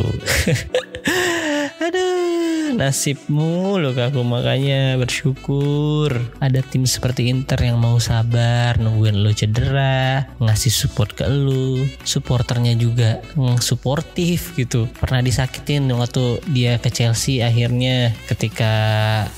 nasibmu? 2.74 3.78
Loh 3.78 3.94
aku 3.94 4.26
makanya 4.26 4.98
bersyukur. 4.98 6.10
Ada 6.42 6.66
tim 6.66 6.90
seperti 6.90 7.30
Inter 7.30 7.62
yang 7.62 7.78
mau 7.78 8.02
sabar 8.02 8.82
nungguin 8.82 9.22
lo 9.22 9.30
cedera 9.32 10.26
ngasih 10.42 10.74
support 10.74 11.14
ke 11.14 11.30
lu 11.30 11.86
supporternya 12.02 12.74
juga 12.74 13.22
suportif 13.62 14.58
gitu. 14.58 14.90
Pernah 14.98 15.22
disakitin 15.22 15.86
waktu 15.94 16.42
dia 16.50 16.82
ke 16.82 16.90
Chelsea 16.90 17.46
akhirnya 17.46 18.12
ketika 18.26 18.74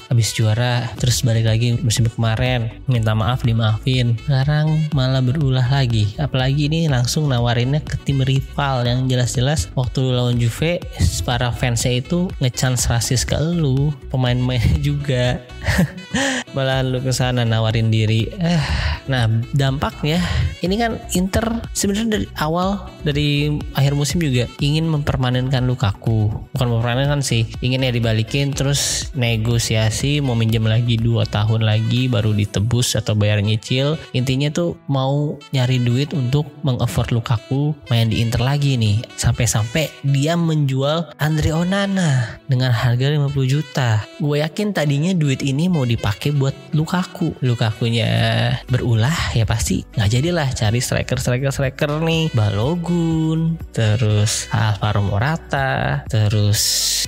habis 0.08 0.32
juara 0.32 0.88
terus 0.96 1.20
balik 1.27 1.51
lagi 1.51 1.75
musim 1.84 2.08
kemarin. 2.08 2.72
Minta 2.88 3.12
maaf 3.12 3.44
dimaafin. 3.44 4.15
Sekarang 4.24 4.88
malah 4.96 5.20
berulah 5.20 5.68
lagi. 5.68 6.15
Apalagi 6.15 6.72
ini 6.72 6.88
langsung 6.88 7.27
nawarinnya 7.27 7.84
ke 7.84 8.00
tim 8.08 8.24
rival 8.24 8.88
yang 8.88 9.12
jelas-jelas 9.12 9.68
waktu 9.75 10.01
lawan 10.15 10.39
Juve 10.39 10.80
para 11.27 11.50
fansnya 11.50 12.00
itu 12.00 12.30
ngechance 12.39 12.88
rasis 12.88 13.25
ke 13.25 13.38
lu 13.41 13.89
pemain-pemain 14.13 14.62
juga. 14.88 15.41
Malah 16.55 16.86
lu 16.88 17.03
ke 17.03 17.12
sana 17.12 17.44
nawarin 17.44 17.91
diri. 17.91 18.29
Eh 18.39 18.63
nah 19.05 19.29
dampaknya 19.53 20.17
ini 20.65 20.82
kan 20.82 20.98
Inter 21.13 21.62
sebenarnya 21.77 22.17
dari 22.17 22.27
awal 22.41 22.89
dari 23.05 23.53
akhir 23.77 23.94
musim 23.94 24.17
juga 24.17 24.50
ingin 24.58 24.89
mempermanenkan 24.89 25.67
Lukaku. 25.67 26.34
Bukan 26.55 26.67
mempermanenkan 26.72 27.22
sih 27.22 27.46
ingin 27.62 27.86
ya 27.86 27.91
dibalikin 27.94 28.55
terus 28.55 29.13
negosiasi 29.13 30.24
mau 30.25 30.34
minjem 30.34 30.65
lagi 30.65 30.98
dua 30.98 31.27
tahun 31.29 31.67
lagi 31.67 32.10
baru 32.10 32.34
ditebus 32.34 32.98
atau 32.98 33.13
bayar 33.13 33.44
nyicil. 33.44 34.00
Intinya 34.15 34.50
tuh 34.50 34.79
mau 34.89 35.38
nyari 35.53 35.77
duit 35.84 36.15
untuk 36.17 36.50
mengafford 36.65 37.13
Lukaku 37.13 37.77
main 37.91 38.10
di 38.10 38.24
Inter 38.24 38.41
lagi 38.41 38.79
nih. 38.79 39.05
Sampai-sampai 39.20 39.91
dia 40.08 40.34
menjual 40.39 41.13
Andre 41.22 41.51
Onana 41.53 42.41
dengan 42.50 42.74
harga 42.74 43.12
50 43.15 43.48
juta. 43.48 44.03
Gue 44.19 44.43
yakin 44.43 44.75
tadinya 44.75 45.15
duit 45.15 45.39
ini 45.41 45.72
mau 45.72 45.88
dipakai 45.88 46.36
buat 46.36 46.53
Lukaku. 46.75 47.39
Lukakunya 47.39 48.10
berulah 48.67 49.15
ya 49.31 49.48
pasti 49.48 49.88
nggak 49.95 50.10
jadilah 50.12 50.48
cari 50.51 50.79
striker 50.84 51.19
striker 51.19 51.51
striker 51.51 51.91
nih. 52.03 52.29
Balogun 52.36 53.55
terus 53.72 54.51
Alvaro 54.51 55.05
Morata 55.05 56.03
terus 56.12 56.60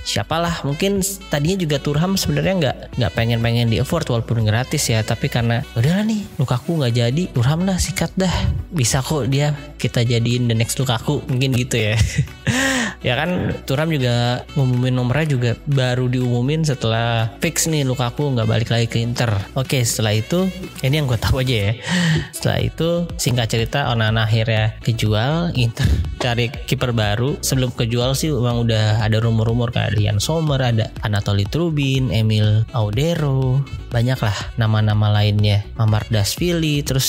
siapalah. 0.04 0.64
Mungkin 0.64 1.04
tadinya 1.28 1.58
juga 1.60 1.76
Turham 1.82 2.16
sebenarnya 2.16 2.54
nggak 2.58 2.76
nggak 2.96 3.12
pengen 3.12 3.38
pengen 3.44 3.68
di 3.68 3.78
afford 3.82 4.08
walaupun 4.08 4.44
gratis 4.48 4.88
ya. 4.88 5.04
Tapi 5.04 5.28
karena 5.28 5.60
udahlah 5.76 6.04
nih 6.06 6.24
Lukaku 6.40 6.80
nggak 6.80 6.94
jadi 6.96 7.22
Turham 7.36 7.68
dah 7.68 7.76
sikat 7.76 8.12
dah. 8.16 8.32
Bisa 8.72 9.04
kok 9.04 9.28
dia 9.28 9.52
kita 9.76 10.02
jadiin 10.02 10.48
the 10.48 10.56
next 10.56 10.80
Lukaku. 10.80 11.20
Mungkin 11.28 11.52
gitu 11.54 11.76
ya 11.76 11.94
ya 13.02 13.14
kan 13.14 13.54
Turam 13.64 13.90
juga 13.92 14.42
ngumumin 14.54 14.94
nomornya 14.94 15.26
juga 15.28 15.50
baru 15.68 16.10
diumumin 16.10 16.66
setelah 16.66 17.30
fix 17.38 17.70
nih 17.70 17.86
Lukaku 17.86 18.34
nggak 18.34 18.48
balik 18.48 18.68
lagi 18.72 18.86
ke 18.90 18.98
Inter. 19.02 19.30
Oke 19.54 19.82
setelah 19.86 20.16
itu 20.16 20.50
ini 20.82 20.98
yang 20.98 21.06
gue 21.06 21.18
tahu 21.18 21.42
aja 21.42 21.56
ya. 21.70 21.72
Setelah 22.36 22.60
itu 22.62 22.88
singkat 23.18 23.50
cerita 23.50 23.90
Onana 23.90 24.24
akhirnya 24.26 24.78
kejual 24.82 25.54
Inter 25.58 25.86
cari 26.18 26.50
kiper 26.50 26.90
baru. 26.94 27.38
Sebelum 27.40 27.74
kejual 27.74 28.14
sih 28.18 28.30
memang 28.30 28.66
udah 28.66 29.02
ada 29.02 29.18
rumor-rumor 29.22 29.70
kayak 29.70 29.98
Jan 29.98 30.18
Sommer 30.22 30.58
ada 30.58 30.90
Anatoly 31.02 31.46
Trubin 31.46 32.10
Emil 32.10 32.66
Audero 32.74 33.62
banyak 33.88 34.18
lah 34.20 34.36
nama-nama 34.60 35.12
lainnya. 35.12 35.64
Mamardashvili 35.76 36.84
terus 36.84 37.08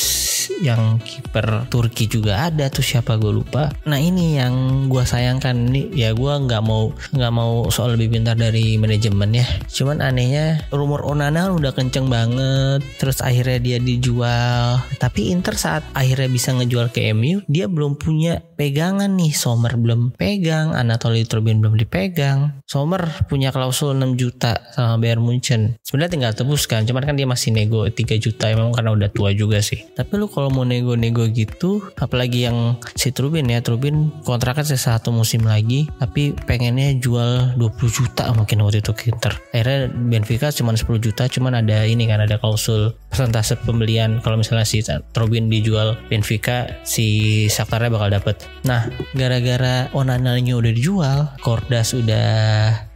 yang 0.60 1.00
kiper 1.00 1.68
Turki 1.72 2.08
juga 2.10 2.48
ada 2.50 2.68
tuh 2.68 2.84
siapa 2.84 3.16
gue 3.16 3.32
lupa. 3.32 3.72
Nah 3.88 4.00
ini 4.00 4.40
yang 4.40 4.88
gue 4.92 5.04
sayangkan. 5.04 5.72
Ini 5.72 5.94
ya 5.94 6.12
gue 6.16 6.34
nggak 6.34 6.64
mau 6.64 6.92
nggak 7.16 7.34
mau 7.34 7.68
soal 7.70 7.96
lebih 7.96 8.20
pintar 8.20 8.36
dari 8.40 8.76
manajemen 8.80 9.36
ya. 9.36 9.46
Cuman 9.70 10.00
anehnya 10.04 10.64
rumor 10.72 11.04
Onana 11.06 11.52
udah 11.54 11.72
kenceng 11.76 12.08
banget 12.08 12.84
terus 12.98 13.20
akhirnya 13.20 13.60
dia 13.60 13.78
dijual. 13.80 14.82
Tapi 14.98 15.32
Inter 15.32 15.56
saat 15.56 15.84
akhirnya 15.94 16.30
bisa 16.32 16.56
ngejual 16.56 16.92
ke 16.92 17.12
MU 17.16 17.44
dia 17.48 17.68
belum 17.68 18.00
punya 18.00 18.40
pegangan 18.56 19.16
nih. 19.16 19.32
Sommer 19.36 19.76
belum 19.76 20.16
pegang 20.16 20.76
Anatoly 20.76 21.24
Turbin 21.28 21.64
belum 21.64 21.80
dipegang. 21.80 22.64
Sommer 22.68 23.08
punya 23.28 23.50
klausul 23.50 23.96
6 23.96 24.20
juta 24.20 24.60
sama 24.76 25.02
Bayern 25.02 25.24
Munchen. 25.24 25.80
Sebenarnya 25.82 26.12
tinggal 26.12 26.34
tebus 26.36 26.69
kan. 26.70 26.86
Cuman 26.86 27.02
kan 27.02 27.18
dia 27.18 27.26
masih 27.26 27.50
nego 27.50 27.90
3 27.90 28.22
juta 28.22 28.54
emang 28.54 28.70
karena 28.72 28.94
udah 28.94 29.10
tua 29.10 29.34
juga 29.34 29.58
sih. 29.60 29.82
Tapi 29.98 30.22
lu 30.22 30.30
kalau 30.30 30.54
mau 30.54 30.62
nego-nego 30.62 31.26
gitu 31.34 31.82
apalagi 31.98 32.46
yang 32.46 32.78
si 32.94 33.10
Trubin 33.10 33.50
ya. 33.50 33.66
Trubin 33.66 34.14
kontraknya 34.22 34.78
satu 34.78 35.10
musim 35.10 35.44
lagi 35.44 35.90
tapi 35.98 36.38
pengennya 36.46 36.96
jual 37.02 37.58
20 37.58 37.90
juta 37.90 38.30
mungkin 38.36 38.62
waktu 38.62 38.86
itu 38.86 38.92
ke 38.94 39.10
Inter 39.10 39.34
akhirnya 39.50 39.90
Benfica 39.90 40.54
cuma 40.54 40.76
10 40.76 40.86
juta 41.02 41.26
cuman 41.26 41.64
ada 41.64 41.88
ini 41.88 42.06
kan 42.06 42.22
ada 42.22 42.38
klausul 42.38 42.94
persentase 43.10 43.58
pembelian. 43.66 44.22
Kalau 44.22 44.38
misalnya 44.38 44.68
si 44.68 44.86
Robin 45.18 45.50
dijual 45.50 45.98
Benfica 46.08 46.70
si 46.86 47.48
Shakhtarnya 47.50 47.90
bakal 47.90 48.10
dapet. 48.14 48.36
Nah 48.68 48.86
gara-gara 49.18 49.90
Onananya 49.96 50.54
udah 50.60 50.72
dijual 50.72 51.20
Kordas 51.42 51.98
udah 51.98 52.28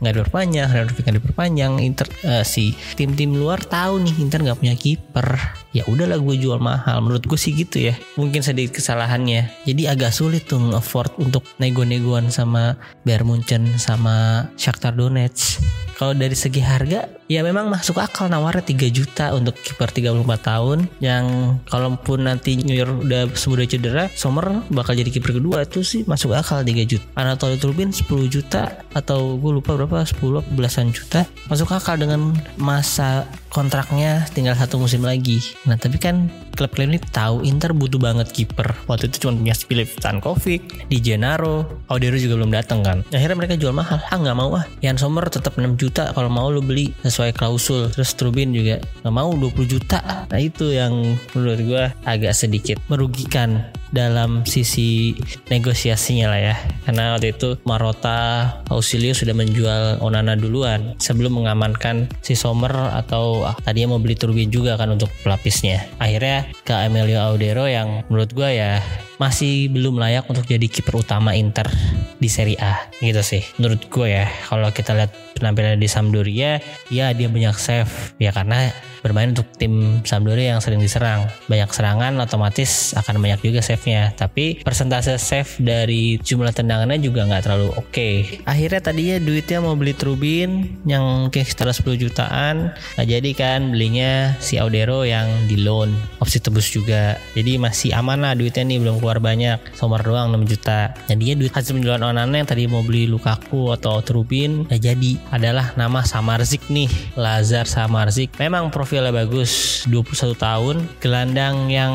nggak 0.04 0.14
diperpanjang 0.20 0.68
Radovik 0.70 1.08
diperpanjang 1.10 1.80
Inter 1.80 2.08
uh, 2.28 2.44
si 2.44 2.76
tim-tim 3.00 3.34
luar 3.34 3.63
tahu 3.68 4.04
nih 4.04 4.16
Inter 4.20 4.44
nggak 4.44 4.60
punya 4.60 4.76
kiper. 4.76 5.28
Ya 5.74 5.84
udahlah 5.90 6.20
gue 6.22 6.36
jual 6.38 6.62
mahal. 6.62 7.02
Menurut 7.02 7.26
gue 7.26 7.40
sih 7.40 7.54
gitu 7.54 7.92
ya. 7.92 7.96
Mungkin 8.16 8.46
sedikit 8.46 8.78
kesalahannya. 8.78 9.66
Jadi 9.66 9.84
agak 9.90 10.14
sulit 10.14 10.46
tuh 10.46 10.74
afford 10.74 11.14
untuk 11.20 11.44
nego-negoan 11.58 12.30
sama 12.30 12.78
Bayern 13.04 13.28
Munchen 13.28 13.80
sama 13.82 14.48
Shakhtar 14.56 14.94
Donetsk. 14.94 15.62
Kalau 16.04 16.20
dari 16.20 16.36
segi 16.36 16.60
harga, 16.60 17.08
ya 17.32 17.48
memang 17.48 17.72
masuk 17.72 17.96
akal 17.96 18.28
nawarnya 18.28 18.76
3 18.76 18.92
juta 18.92 19.32
untuk 19.32 19.56
kiper 19.56 19.88
34 19.88 20.20
tahun 20.44 20.92
yang 21.00 21.56
kalaupun 21.64 22.28
nanti 22.28 22.60
New 22.60 22.76
York 22.76 23.08
udah 23.08 23.32
semudah 23.32 23.64
cedera, 23.64 24.12
Sommer 24.12 24.68
bakal 24.68 25.00
jadi 25.00 25.08
kiper 25.08 25.40
kedua 25.40 25.64
itu 25.64 25.80
sih 25.80 26.04
masuk 26.04 26.36
akal 26.36 26.60
3 26.60 26.76
juta. 26.84 27.08
Anatoly 27.16 27.56
Turbin 27.56 27.96
10 27.96 28.04
juta 28.28 28.84
atau 28.92 29.40
gue 29.40 29.64
lupa 29.64 29.80
berapa 29.80 30.04
10 30.04 30.44
belasan 30.60 30.92
juta 30.92 31.24
masuk 31.48 31.72
akal 31.72 31.96
dengan 31.96 32.36
masa 32.60 33.24
kontraknya 33.48 34.28
tinggal 34.36 34.60
satu 34.60 34.76
musim 34.76 35.08
lagi. 35.08 35.40
Nah 35.64 35.80
tapi 35.80 36.04
kan 36.04 36.28
klub-klub 36.54 36.88
ini 36.90 37.00
tahu 37.02 37.42
Inter 37.44 37.74
butuh 37.74 38.00
banget 38.00 38.30
kiper. 38.32 38.78
Waktu 38.86 39.10
itu 39.10 39.28
cuma 39.28 39.42
punya 39.42 39.56
Filip 39.58 39.90
Stankovic, 39.90 40.88
Di 40.88 40.98
Gennaro, 41.02 41.66
Audero 41.90 42.16
juga 42.18 42.38
belum 42.38 42.52
datang 42.54 42.86
kan. 42.86 43.02
Akhirnya 43.10 43.38
mereka 43.38 43.58
jual 43.58 43.74
mahal. 43.74 44.00
Ah 44.10 44.18
nggak 44.18 44.38
mau 44.38 44.54
ah. 44.54 44.66
Jan 44.80 44.98
Sommer 44.98 45.26
tetap 45.28 45.58
6 45.58 45.76
juta 45.76 46.14
kalau 46.14 46.30
mau 46.30 46.48
lu 46.54 46.62
beli 46.62 46.94
sesuai 47.02 47.34
klausul. 47.34 47.90
Terus 47.90 48.14
Trubin 48.14 48.54
juga 48.54 48.80
nggak 49.02 49.14
mau 49.14 49.34
20 49.34 49.66
juta. 49.66 50.30
Nah 50.30 50.40
itu 50.40 50.72
yang 50.72 51.18
menurut 51.34 51.60
gue 51.60 51.84
agak 52.06 52.34
sedikit 52.38 52.78
merugikan 52.88 53.74
dalam 53.94 54.42
sisi 54.44 55.14
negosiasinya 55.54 56.28
lah 56.34 56.42
ya. 56.42 56.56
Karena 56.84 57.14
waktu 57.16 57.38
itu 57.38 57.62
Marota 57.64 58.50
Ausilio 58.68 59.14
sudah 59.14 59.38
menjual 59.38 60.02
Onana 60.02 60.34
duluan 60.34 60.98
sebelum 60.98 61.38
mengamankan 61.38 62.10
si 62.26 62.34
Sommer 62.34 62.74
atau 62.74 63.46
ah, 63.46 63.56
tadinya 63.62 63.96
mau 63.96 64.02
beli 64.02 64.18
Turbin 64.18 64.50
juga 64.50 64.76
kan 64.76 64.90
untuk 64.92 65.14
pelapisnya. 65.22 65.86
Akhirnya 66.02 66.50
ke 66.66 66.74
Emilio 66.74 67.22
Audero 67.22 67.70
yang 67.70 68.02
menurut 68.10 68.34
gue 68.34 68.50
ya 68.50 68.82
masih 69.22 69.70
belum 69.70 70.02
layak 70.02 70.26
untuk 70.30 70.46
jadi 70.48 70.66
kiper 70.66 71.02
utama 71.02 71.38
Inter 71.38 71.70
di 72.18 72.30
Serie 72.32 72.58
A 72.62 72.90
gitu 73.04 73.20
sih 73.22 73.44
menurut 73.60 73.86
gue 73.92 74.08
ya 74.08 74.26
kalau 74.48 74.70
kita 74.72 74.96
lihat 74.96 75.12
penampilan 75.38 75.78
di 75.78 75.90
Sampdoria 75.92 76.62
ya 76.88 77.12
dia 77.12 77.28
banyak 77.28 77.56
save 77.58 78.16
ya 78.22 78.32
karena 78.32 78.72
bermain 79.04 79.36
untuk 79.36 79.46
tim 79.60 80.00
Sampdoria 80.08 80.56
yang 80.56 80.64
sering 80.64 80.80
diserang. 80.80 81.28
Banyak 81.52 81.70
serangan 81.76 82.16
otomatis 82.24 82.96
akan 82.96 83.20
banyak 83.20 83.44
juga 83.44 83.60
save-nya. 83.60 84.16
Tapi 84.16 84.64
persentase 84.64 85.20
save 85.20 85.60
dari 85.60 86.16
jumlah 86.24 86.56
tendangannya 86.56 87.04
juga 87.04 87.28
nggak 87.28 87.44
terlalu 87.44 87.70
oke. 87.76 87.92
Okay. 87.92 88.40
Akhirnya 88.48 88.80
tadinya 88.80 89.20
duitnya 89.20 89.60
mau 89.60 89.76
beli 89.76 89.92
Trubin 89.92 90.80
yang 90.88 91.28
mungkin 91.28 91.44
sekitar 91.44 91.76
10 91.76 92.00
jutaan. 92.00 92.72
Nah 92.72 93.04
jadi 93.04 93.36
kan 93.36 93.76
belinya 93.76 94.40
si 94.40 94.56
Audero 94.56 95.04
yang 95.04 95.28
di 95.52 95.60
loan. 95.60 95.92
Opsi 96.24 96.40
tebus 96.40 96.72
juga. 96.72 97.20
Jadi 97.36 97.60
masih 97.60 97.92
aman 97.92 98.24
lah 98.24 98.34
duitnya 98.40 98.64
nih 98.64 98.80
belum 98.80 99.03
keluar 99.04 99.20
banyak. 99.20 99.60
Somar 99.76 100.00
doang 100.00 100.32
6 100.32 100.48
juta. 100.48 100.96
Jadinya 101.12 101.44
duit 101.44 101.52
hasil 101.52 101.76
penjualan 101.76 102.00
Onana 102.00 102.32
yang 102.32 102.48
tadi 102.48 102.72
mau 102.72 102.88
beli 102.88 103.04
Lukaku 103.12 103.76
atau 103.76 104.00
Trubin. 104.00 104.64
Nah 104.72 104.80
jadi 104.80 105.20
adalah 105.28 105.76
nama 105.76 106.08
Samarzik 106.08 106.72
nih. 106.72 106.88
Lazar 107.20 107.68
Samarzik. 107.68 108.32
Memang 108.40 108.72
profil 108.72 108.94
profilnya 108.94 109.26
bagus 109.26 109.82
21 109.90 110.38
tahun 110.38 110.76
gelandang 111.02 111.66
yang 111.66 111.94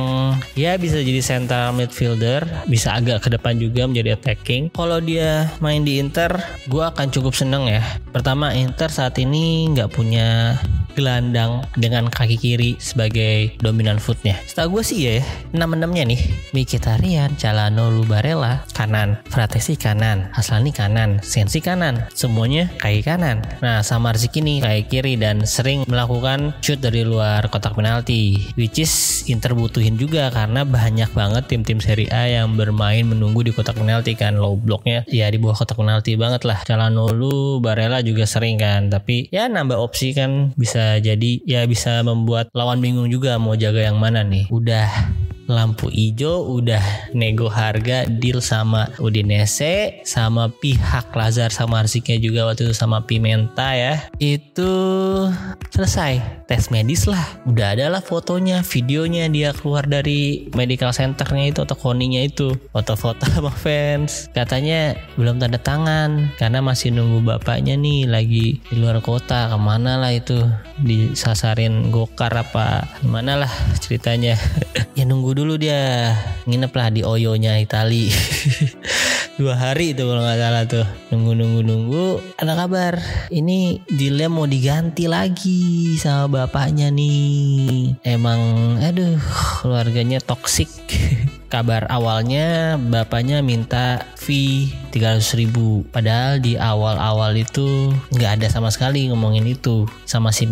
ya 0.58 0.74
bisa 0.74 0.98
jadi 0.98 1.22
central 1.22 1.70
midfielder 1.78 2.42
bisa 2.66 2.98
agak 2.98 3.22
ke 3.22 3.38
depan 3.38 3.54
juga 3.54 3.86
menjadi 3.86 4.18
attacking 4.18 4.74
kalau 4.74 4.98
dia 4.98 5.46
main 5.62 5.86
di 5.86 6.02
Inter 6.02 6.42
gue 6.66 6.82
akan 6.82 7.14
cukup 7.14 7.38
seneng 7.38 7.70
ya 7.70 7.86
pertama 8.10 8.50
Inter 8.50 8.90
saat 8.90 9.14
ini 9.22 9.70
nggak 9.70 9.94
punya 9.94 10.58
gelandang 10.98 11.62
dengan 11.78 12.10
kaki 12.10 12.34
kiri 12.34 12.74
sebagai 12.82 13.54
dominan 13.62 14.02
footnya. 14.02 14.34
Setahu 14.50 14.82
gue 14.82 14.84
sih 14.84 14.98
ya, 15.06 15.22
enam 15.54 15.78
enamnya 15.78 16.02
nih. 16.10 16.20
Mkhitaryan, 16.50 17.38
Calhanoglu 17.38 18.02
Barella 18.10 18.66
kanan, 18.74 19.22
Fratesi 19.30 19.78
kanan, 19.78 20.26
Aslani 20.34 20.74
kanan, 20.74 21.22
Sensi 21.22 21.62
kanan, 21.62 22.10
semuanya 22.10 22.66
kaki 22.82 23.06
kanan. 23.06 23.46
Nah, 23.62 23.86
Samarzik 23.86 24.42
ini 24.42 24.58
kaki 24.58 24.82
kiri 24.90 25.14
dan 25.14 25.46
sering 25.46 25.86
melakukan 25.86 26.50
shoot 26.58 26.82
dari 26.82 27.06
luar 27.06 27.46
kotak 27.46 27.78
penalti, 27.78 28.50
which 28.58 28.82
is 28.82 29.22
Inter 29.28 29.52
butuhin 29.52 30.00
juga 30.00 30.32
karena 30.32 30.64
banyak 30.64 31.12
banget 31.12 31.46
tim-tim 31.52 31.78
Serie 31.78 32.08
A 32.08 32.24
yang 32.24 32.56
bermain 32.56 33.04
menunggu 33.04 33.44
di 33.44 33.52
kotak 33.52 33.76
penalti 33.76 34.16
kan. 34.16 34.40
Low 34.40 34.56
blocknya 34.56 35.04
ya 35.06 35.28
di 35.28 35.36
bawah 35.36 35.60
kotak 35.60 35.76
penalti 35.76 36.16
banget 36.16 36.48
lah. 36.48 36.64
Calhanoglu, 36.64 37.60
Barella 37.60 38.00
juga 38.00 38.24
sering 38.24 38.56
kan, 38.56 38.88
tapi 38.88 39.28
ya 39.28 39.52
nambah 39.52 39.76
opsi 39.76 40.16
kan. 40.16 40.56
Bisa 40.56 40.88
jadi 40.97 41.45
ya 41.45 41.68
bisa 41.68 42.00
membuat 42.00 42.49
lawan 42.57 42.80
bingung 42.80 43.12
juga 43.12 43.37
mau 43.37 43.52
jaga 43.52 43.85
yang 43.85 44.00
mana 44.00 44.25
nih. 44.25 44.49
Udah 44.49 44.88
lampu 45.48 45.88
hijau 45.88 46.60
udah 46.60 47.10
nego 47.16 47.48
harga 47.48 48.04
deal 48.04 48.44
sama 48.44 48.92
Udinese 49.00 50.04
sama 50.04 50.52
pihak 50.52 51.08
Lazar 51.16 51.48
sama 51.48 51.80
Arsiknya 51.80 52.20
juga 52.20 52.44
waktu 52.44 52.68
itu 52.68 52.76
sama 52.76 53.08
Pimenta 53.08 53.72
ya. 53.72 54.12
Itu 54.20 54.68
selesai 55.72 56.44
tes 56.44 56.68
medis 56.68 57.08
lah. 57.08 57.24
Udah 57.48 57.72
ada 57.72 57.88
lah 57.88 58.04
fotonya 58.04 58.60
videonya 58.60 59.32
dia 59.32 59.56
keluar 59.56 59.88
dari 59.88 60.52
medical 60.52 60.92
centernya 60.92 61.56
itu 61.56 61.64
atau 61.64 61.76
koninya 61.80 62.20
itu. 62.20 62.52
Foto-foto 62.70 63.24
sama 63.34 63.50
fans. 63.50 64.28
Katanya 64.36 65.00
belum 65.16 65.40
tanda 65.40 65.56
tangan 65.56 66.36
karena 66.36 66.60
masih 66.60 66.92
nunggu 66.92 67.24
bapaknya 67.24 67.72
nih 67.80 68.04
lagi 68.04 68.60
di 68.68 68.74
luar 68.76 69.00
kota. 69.00 69.48
Ke 69.48 69.56
mana 69.56 69.96
lah 69.96 70.12
itu 70.12 70.44
disasarin 70.84 71.88
gokar 71.88 72.36
apa 72.36 72.84
gimana 73.00 73.40
lah 73.40 73.52
ceritanya. 73.80 74.36
Ya 74.98 75.06
nunggu 75.06 75.38
dulu 75.38 75.54
dia. 75.54 76.18
Nginep 76.50 76.73
lah 76.75 76.88
di 76.90 77.07
Oyonya 77.07 77.62
Itali. 77.62 78.11
Dua 79.38 79.54
hari 79.54 79.95
itu 79.95 80.02
kalau 80.02 80.18
nggak 80.26 80.40
salah 80.42 80.64
tuh. 80.66 80.87
Nunggu 81.14 81.38
nunggu 81.38 81.61
nunggu 81.62 82.07
ada 82.42 82.59
kabar 82.59 82.99
ini 83.30 83.78
dealnya 83.87 84.26
mau 84.26 84.50
diganti 84.50 85.07
lagi 85.07 85.95
sama 85.95 86.42
bapaknya 86.42 86.90
nih. 86.90 88.02
Emang 88.02 88.83
aduh 88.83 89.14
keluarganya 89.62 90.18
toksik 90.18 90.66
kabar 91.48 91.88
awalnya 91.88 92.76
bapaknya 92.76 93.40
minta 93.40 94.04
fee 94.14 94.72
300 94.92 95.40
ribu. 95.40 95.84
Padahal 95.88 96.40
di 96.40 96.56
awal-awal 96.56 97.36
itu 97.36 97.92
nggak 98.12 98.40
ada 98.40 98.46
sama 98.48 98.72
sekali 98.72 99.08
ngomongin 99.08 99.44
itu 99.48 99.88
sama 100.04 100.32
si 100.32 100.48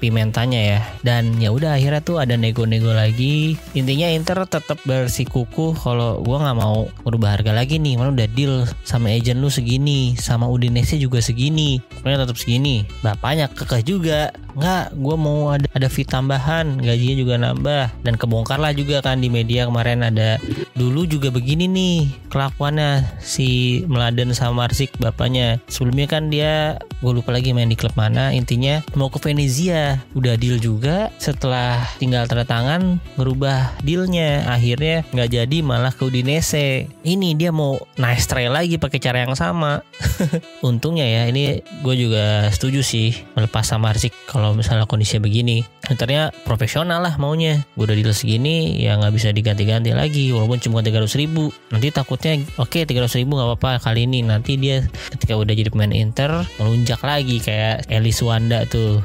pimentanya 0.00 0.60
ya. 0.60 0.80
Dan 1.04 1.36
ya 1.40 1.52
udah 1.52 1.76
akhirnya 1.76 2.00
tuh 2.04 2.20
ada 2.20 2.36
nego-nego 2.36 2.92
lagi. 2.92 3.56
Intinya 3.72 4.08
Inter 4.12 4.44
tetap 4.48 4.80
bersikukuh 4.84 5.76
kalau 5.76 6.20
gua 6.24 6.44
nggak 6.48 6.58
mau 6.58 6.88
merubah 7.04 7.38
harga 7.38 7.52
lagi 7.52 7.80
nih. 7.80 8.00
Mana 8.00 8.12
udah 8.12 8.28
deal 8.32 8.64
sama 8.84 9.12
agent 9.12 9.40
lu 9.40 9.52
segini 9.52 10.16
sama 10.16 10.48
Udinese 10.48 10.96
juga 10.96 11.20
segini. 11.20 11.80
Pokoknya 12.00 12.24
tetap 12.24 12.36
segini. 12.40 12.84
Bapaknya 13.04 13.48
kekeh 13.52 13.82
juga. 13.84 14.32
Nggak 14.58 14.98
gue 14.98 15.16
mau 15.16 15.54
ada 15.54 15.70
ada 15.70 15.86
fee 15.86 16.08
tambahan 16.08 16.82
gajinya 16.82 17.16
juga 17.18 17.34
nambah. 17.38 17.84
Dan 18.02 18.18
kebongkar 18.18 18.58
lah 18.58 18.74
juga 18.74 18.98
kan 19.04 19.22
di 19.22 19.30
media 19.30 19.68
kemarin 19.68 20.02
ada 20.02 20.37
dulu 20.74 21.06
juga 21.06 21.30
begini 21.30 21.70
nih 21.70 21.96
kelakuannya 22.32 23.06
si 23.22 23.80
Meladen 23.86 24.34
sama 24.34 24.66
Marsik 24.66 24.90
bapaknya. 24.98 25.62
Sebelumnya 25.70 26.10
kan 26.10 26.32
dia 26.32 26.82
gue 26.98 27.12
lupa 27.14 27.30
lagi 27.30 27.54
main 27.54 27.70
di 27.70 27.78
klub 27.78 27.94
mana 27.94 28.34
intinya 28.34 28.82
mau 28.98 29.06
ke 29.06 29.22
Venezia. 29.22 30.02
Udah 30.18 30.34
deal 30.34 30.58
juga 30.58 31.14
setelah 31.22 31.86
tinggal 32.02 32.26
tanda 32.26 32.42
tangan 32.42 32.98
ngerubah 33.14 33.78
dealnya. 33.86 34.42
Akhirnya 34.50 35.06
nggak 35.14 35.30
jadi 35.30 35.58
malah 35.62 35.94
ke 35.94 36.02
Udinese. 36.02 36.90
Ini 37.06 37.38
dia 37.38 37.54
mau 37.54 37.78
nice 37.94 38.26
try 38.26 38.50
lagi 38.50 38.74
pakai 38.82 38.98
cara 38.98 39.22
yang 39.22 39.38
sama. 39.38 39.86
Untungnya 40.66 41.06
ya 41.06 41.22
ini 41.30 41.62
gue 41.62 41.94
juga 41.94 42.50
setuju 42.50 42.82
sih 42.82 43.14
melepas 43.38 43.62
sama 43.62 43.94
kalau 44.26 44.48
kalau 44.48 44.56
misalnya 44.56 44.88
kondisinya 44.88 45.28
begini. 45.28 45.60
Ternyata 45.84 46.32
profesional 46.48 47.04
lah 47.04 47.20
maunya. 47.20 47.68
Gue 47.76 47.84
udah 47.84 47.96
deal 48.00 48.16
segini 48.16 48.80
ya 48.80 48.96
nggak 48.96 49.12
bisa 49.12 49.28
diganti-ganti 49.28 49.92
lagi 49.92 50.27
walaupun 50.32 50.58
cuma 50.60 50.84
300 50.84 51.08
ribu. 51.20 51.50
Nanti 51.72 51.92
takutnya 51.92 52.38
oke 52.56 52.82
okay, 52.82 52.88
300 52.88 53.20
ribu 53.24 53.36
nggak 53.36 53.48
apa-apa 53.54 53.70
kali 53.84 54.06
ini. 54.08 54.24
Nanti 54.24 54.56
dia 54.56 54.84
ketika 55.14 55.36
udah 55.36 55.54
jadi 55.54 55.68
pemain 55.72 55.92
Inter 55.92 56.44
melunjak 56.60 57.00
lagi 57.04 57.40
kayak 57.40 57.88
Elis 57.88 58.20
Wanda 58.24 58.64
tuh. 58.68 59.00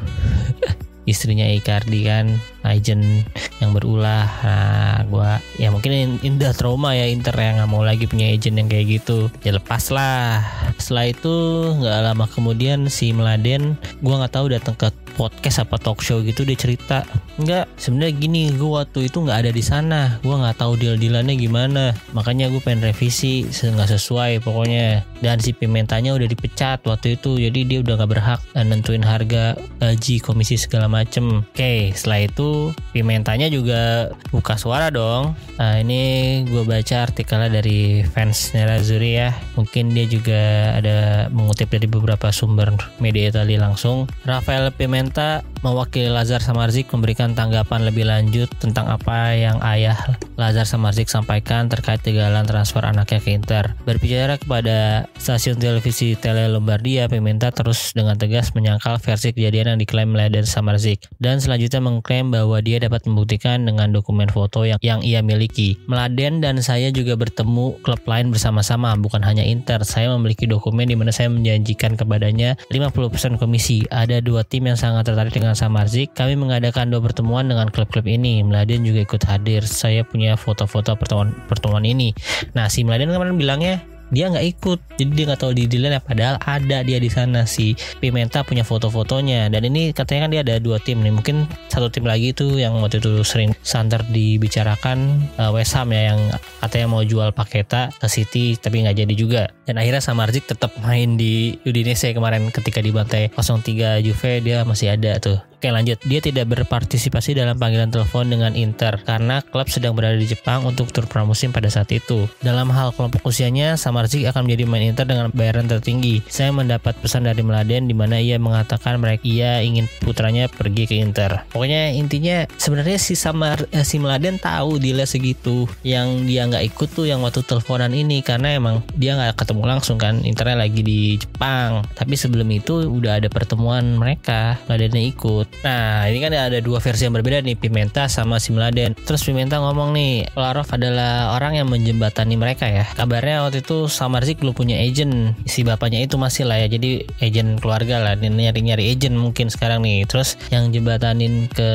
Istrinya 1.03 1.43
Icardi 1.51 2.07
kan 2.07 2.39
agent 2.63 3.27
yang 3.59 3.75
berulah. 3.75 4.23
Nah 4.39 5.03
gue 5.03 5.31
ya 5.59 5.67
mungkin 5.67 6.15
indah 6.23 6.55
trauma 6.55 6.95
ya 6.95 7.11
Inter 7.11 7.35
yang 7.35 7.59
nggak 7.59 7.71
mau 7.71 7.83
lagi 7.83 8.07
punya 8.07 8.31
agent 8.31 8.55
yang 8.55 8.71
kayak 8.71 9.03
gitu. 9.03 9.27
Ya 9.43 9.51
lepas 9.51 9.91
lah 9.91 10.39
setelah 10.79 11.11
itu 11.11 11.35
nggak 11.75 11.99
lama 12.07 12.25
kemudian 12.31 12.87
si 12.87 13.11
Meladen 13.11 13.75
gue 13.99 14.15
nggak 14.15 14.31
tahu 14.31 14.55
datang 14.55 14.79
ke 14.79 14.87
podcast 15.15 15.63
apa 15.63 15.79
talk 15.79 16.01
show 16.01 16.19
gitu 16.21 16.43
dia 16.43 16.57
cerita 16.57 17.07
enggak 17.37 17.69
sebenarnya 17.77 18.13
gini 18.17 18.43
gue 18.53 18.71
waktu 18.71 19.09
itu 19.09 19.23
nggak 19.23 19.39
ada 19.47 19.51
di 19.53 19.63
sana 19.63 20.17
gue 20.21 20.35
nggak 20.35 20.57
tahu 20.59 20.77
deal 20.77 20.95
dealannya 20.97 21.35
gimana 21.37 21.93
makanya 22.13 22.49
gue 22.49 22.61
pengen 22.61 22.89
revisi 22.91 23.45
nggak 23.47 23.89
sesuai 23.97 24.43
pokoknya 24.43 25.01
dan 25.23 25.39
si 25.39 25.55
pimentanya 25.55 26.13
udah 26.13 26.27
dipecat 26.27 26.83
waktu 26.85 27.17
itu 27.17 27.39
jadi 27.39 27.59
dia 27.65 27.79
udah 27.81 27.93
nggak 28.01 28.11
berhak 28.11 28.39
nentuin 28.53 29.01
harga 29.01 29.57
gaji 29.81 30.19
komisi 30.19 30.59
segala 30.59 30.85
macem 30.91 31.41
oke 31.43 31.73
setelah 31.95 32.27
itu 32.27 32.73
Pimentanya 32.93 33.49
juga 33.49 34.13
buka 34.29 34.53
suara 34.53 34.93
dong. 34.93 35.33
Nah 35.57 35.81
ini 35.81 36.45
gue 36.45 36.61
baca 36.61 37.09
artikelnya 37.09 37.49
dari 37.49 38.05
fans 38.05 38.53
Nerazzurri 38.53 39.17
ya. 39.17 39.33
Mungkin 39.57 39.97
dia 39.97 40.05
juga 40.05 40.41
ada 40.77 41.27
mengutip 41.33 41.73
dari 41.73 41.89
beberapa 41.89 42.29
sumber 42.29 42.69
media 43.01 43.33
Italia 43.33 43.65
langsung. 43.65 44.05
Rafael 44.29 44.69
Pimenta 45.03 45.43
mewakili 45.63 46.11
Lazar 46.11 46.43
Samarzik 46.43 46.91
memberikan 46.91 47.31
tanggapan 47.33 47.87
lebih 47.87 48.05
lanjut 48.05 48.51
tentang 48.59 48.91
apa 48.91 49.31
yang 49.33 49.57
ayah 49.63 49.95
Lazar 50.35 50.67
Samarzik 50.67 51.07
sampaikan 51.07 51.71
terkait 51.71 52.03
kegagalan 52.03 52.43
transfer 52.43 52.83
anaknya 52.83 53.23
ke 53.23 53.31
Inter. 53.31 53.71
Berbicara 53.87 54.35
kepada 54.35 55.07
stasiun 55.15 55.57
televisi 55.57 56.19
Tele 56.19 56.51
Lombardia, 56.51 57.07
Pimenta 57.07 57.49
terus 57.49 57.95
dengan 57.95 58.19
tegas 58.19 58.51
menyangkal 58.51 58.99
versi 58.99 59.31
kejadian 59.31 59.73
yang 59.75 59.79
diklaim 59.79 60.11
Lazar 60.11 60.43
Samarzik 60.43 61.07
dan 61.23 61.39
selanjutnya 61.39 61.79
mengklaim 61.79 62.29
bahwa 62.29 62.59
dia 62.59 62.83
dapat 62.83 63.07
membuktikan 63.07 63.63
dengan 63.63 63.95
dokumen 63.95 64.27
foto 64.27 64.67
yang, 64.67 64.77
yang 64.83 64.99
ia 64.99 65.23
miliki. 65.23 65.79
Meladen 65.87 66.43
dan 66.43 66.59
saya 66.59 66.91
juga 66.91 67.15
bertemu 67.15 67.79
klub 67.81 68.03
lain 68.03 68.35
bersama-sama, 68.35 68.91
bukan 68.99 69.23
hanya 69.23 69.47
Inter. 69.47 69.79
Saya 69.87 70.11
memiliki 70.11 70.43
dokumen 70.43 70.91
di 70.91 70.99
mana 70.99 71.15
saya 71.15 71.31
menjanjikan 71.31 71.95
kepadanya 71.95 72.59
50% 72.67 73.39
komisi. 73.39 73.87
Ada 73.87 74.19
dua 74.19 74.43
tim 74.43 74.67
yang 74.67 74.75
sangat 74.75 75.07
tertarik 75.07 75.31
dengan 75.31 75.52
Samarzik. 75.53 76.13
Kami 76.17 76.35
mengadakan 76.35 76.89
dua 76.89 77.01
pertemuan 77.01 77.47
dengan 77.47 77.69
klub-klub 77.69 78.05
ini. 78.05 78.41
Meladen 78.41 78.83
juga 78.83 79.05
ikut 79.05 79.23
hadir. 79.25 79.63
Saya 79.65 80.05
punya 80.05 80.35
foto-foto 80.35 80.97
pertemuan 80.99 81.33
pertemuan 81.47 81.85
ini. 81.87 82.11
Nah, 82.57 82.67
si 82.67 82.83
Meladen 82.83 83.13
kemarin 83.13 83.37
bilangnya 83.37 83.92
dia 84.09 84.27
nggak 84.27 84.45
ikut. 84.57 84.79
Jadi 84.99 85.11
dia 85.13 85.25
nggak 85.29 85.41
tahu 85.41 85.51
di 85.55 85.63
delay 85.69 85.95
padahal 86.01 86.41
ada 86.43 86.83
dia 86.83 86.97
di 86.99 87.07
sana 87.07 87.47
si 87.47 87.77
Pimenta 88.01 88.43
punya 88.43 88.65
foto-fotonya. 88.65 89.47
Dan 89.47 89.69
ini 89.69 89.95
katanya 89.95 90.27
kan 90.27 90.31
dia 90.33 90.41
ada 90.43 90.55
dua 90.59 90.81
tim 90.81 90.99
nih. 90.99 91.13
Mungkin 91.13 91.47
satu 91.71 91.87
tim 91.93 92.03
lagi 92.03 92.35
itu 92.35 92.59
yang 92.59 92.75
waktu 92.81 92.99
itu 92.99 93.23
sering 93.23 93.55
santer 93.63 94.03
dibicarakan 94.09 95.23
uh, 95.39 95.53
West 95.53 95.77
Ham 95.77 95.93
ya 95.93 96.13
yang 96.15 96.19
katanya 96.59 96.87
mau 96.89 97.01
jual 97.05 97.31
Paketa 97.31 97.93
ke 97.95 98.07
City 98.09 98.57
tapi 98.59 98.83
nggak 98.83 98.97
jadi 99.05 99.13
juga. 99.15 99.43
Dan 99.63 99.79
akhirnya 99.79 100.03
Samardzic 100.03 100.49
tetap 100.49 100.75
main 100.83 101.15
di 101.15 101.55
Udinese 101.63 102.11
kemarin 102.11 102.51
ketika 102.51 102.83
dibantai 102.83 103.31
0-3 103.37 104.03
Juve 104.03 104.31
dia 104.43 104.67
masih 104.67 104.91
ada 104.91 105.15
tuh 105.21 105.52
Oke 105.63 105.71
lanjut, 105.71 105.95
dia 106.03 106.19
tidak 106.19 106.51
berpartisipasi 106.51 107.39
dalam 107.39 107.55
panggilan 107.55 107.87
telepon 107.87 108.27
dengan 108.27 108.51
Inter 108.51 108.99
karena 109.07 109.39
klub 109.39 109.71
sedang 109.71 109.95
berada 109.95 110.19
di 110.19 110.27
Jepang 110.27 110.67
untuk 110.67 110.91
tur 110.91 111.07
pramusim 111.07 111.55
pada 111.55 111.71
saat 111.71 111.87
itu. 111.95 112.27
Dalam 112.43 112.67
hal 112.67 112.91
kelompok 112.91 113.31
usianya, 113.31 113.79
Samardzic 113.79 114.27
akan 114.27 114.43
menjadi 114.43 114.67
main 114.67 114.91
Inter 114.91 115.07
dengan 115.07 115.31
bayaran 115.31 115.71
tertinggi. 115.71 116.19
Saya 116.27 116.51
mendapat 116.51 116.99
pesan 116.99 117.31
dari 117.31 117.39
Meladen 117.47 117.87
di 117.87 117.95
mana 117.95 118.19
ia 118.19 118.35
mengatakan 118.43 118.99
mereka 118.99 119.23
ia 119.23 119.63
ingin 119.63 119.87
putranya 120.03 120.51
pergi 120.51 120.83
ke 120.83 120.99
Inter. 120.99 121.47
Pokoknya 121.47 121.95
intinya 121.95 122.43
sebenarnya 122.59 122.99
si 122.99 123.15
Samar 123.15 123.63
eh, 123.71 123.87
si 123.87 124.03
Meladen 124.03 124.43
tahu 124.43 124.83
dia 124.83 125.07
segitu. 125.07 125.71
Yang 125.79 126.27
dia 126.27 126.43
nggak 126.43 126.75
ikut 126.75 126.91
tuh 126.91 127.07
yang 127.07 127.23
waktu 127.23 127.39
teleponan 127.39 127.95
ini 127.95 128.19
karena 128.19 128.51
emang 128.59 128.83
dia 128.99 129.15
nggak 129.15 129.39
ketemu 129.39 129.63
langsung 129.63 129.95
kan. 129.95 130.27
Internya 130.27 130.59
lagi 130.59 130.83
di 130.83 131.15
Jepang. 131.15 131.87
Tapi 131.95 132.19
sebelum 132.19 132.51
itu 132.51 132.83
udah 132.83 133.23
ada 133.23 133.31
pertemuan 133.31 133.95
mereka, 133.95 134.59
Meladennya 134.67 135.07
ikut. 135.07 135.52
Nah, 135.61 136.09
ini 136.09 136.19
kan 136.19 136.33
ada 136.33 136.59
dua 136.59 136.81
versi 136.81 137.05
yang 137.05 137.13
berbeda 137.13 137.45
nih, 137.45 137.55
Pimenta 137.55 138.09
sama 138.09 138.41
si 138.41 138.49
Meladen. 138.49 138.97
Terus 138.97 139.21
Pimenta 139.21 139.61
ngomong 139.61 139.93
nih, 139.93 140.27
Kolarov 140.33 140.67
adalah 140.73 141.37
orang 141.37 141.61
yang 141.61 141.67
menjembatani 141.69 142.35
mereka 142.35 142.65
ya. 142.65 142.89
Kabarnya 142.97 143.45
waktu 143.45 143.61
itu 143.61 143.85
Samarzik 143.91 144.39
belum 144.39 144.55
punya 144.55 144.79
agent. 144.79 145.35
Si 145.43 145.67
bapaknya 145.67 146.03
itu 146.03 146.15
masih 146.15 146.47
lah 146.47 146.63
ya, 146.63 146.67
jadi 146.71 147.03
agent 147.19 147.59
keluarga 147.59 147.99
lah. 147.99 148.13
Nyari-nyari 148.15 148.87
agent 148.95 149.19
mungkin 149.19 149.51
sekarang 149.51 149.83
nih. 149.83 150.07
Terus 150.07 150.39
yang 150.49 150.71
jembatanin 150.71 151.51
ke 151.51 151.69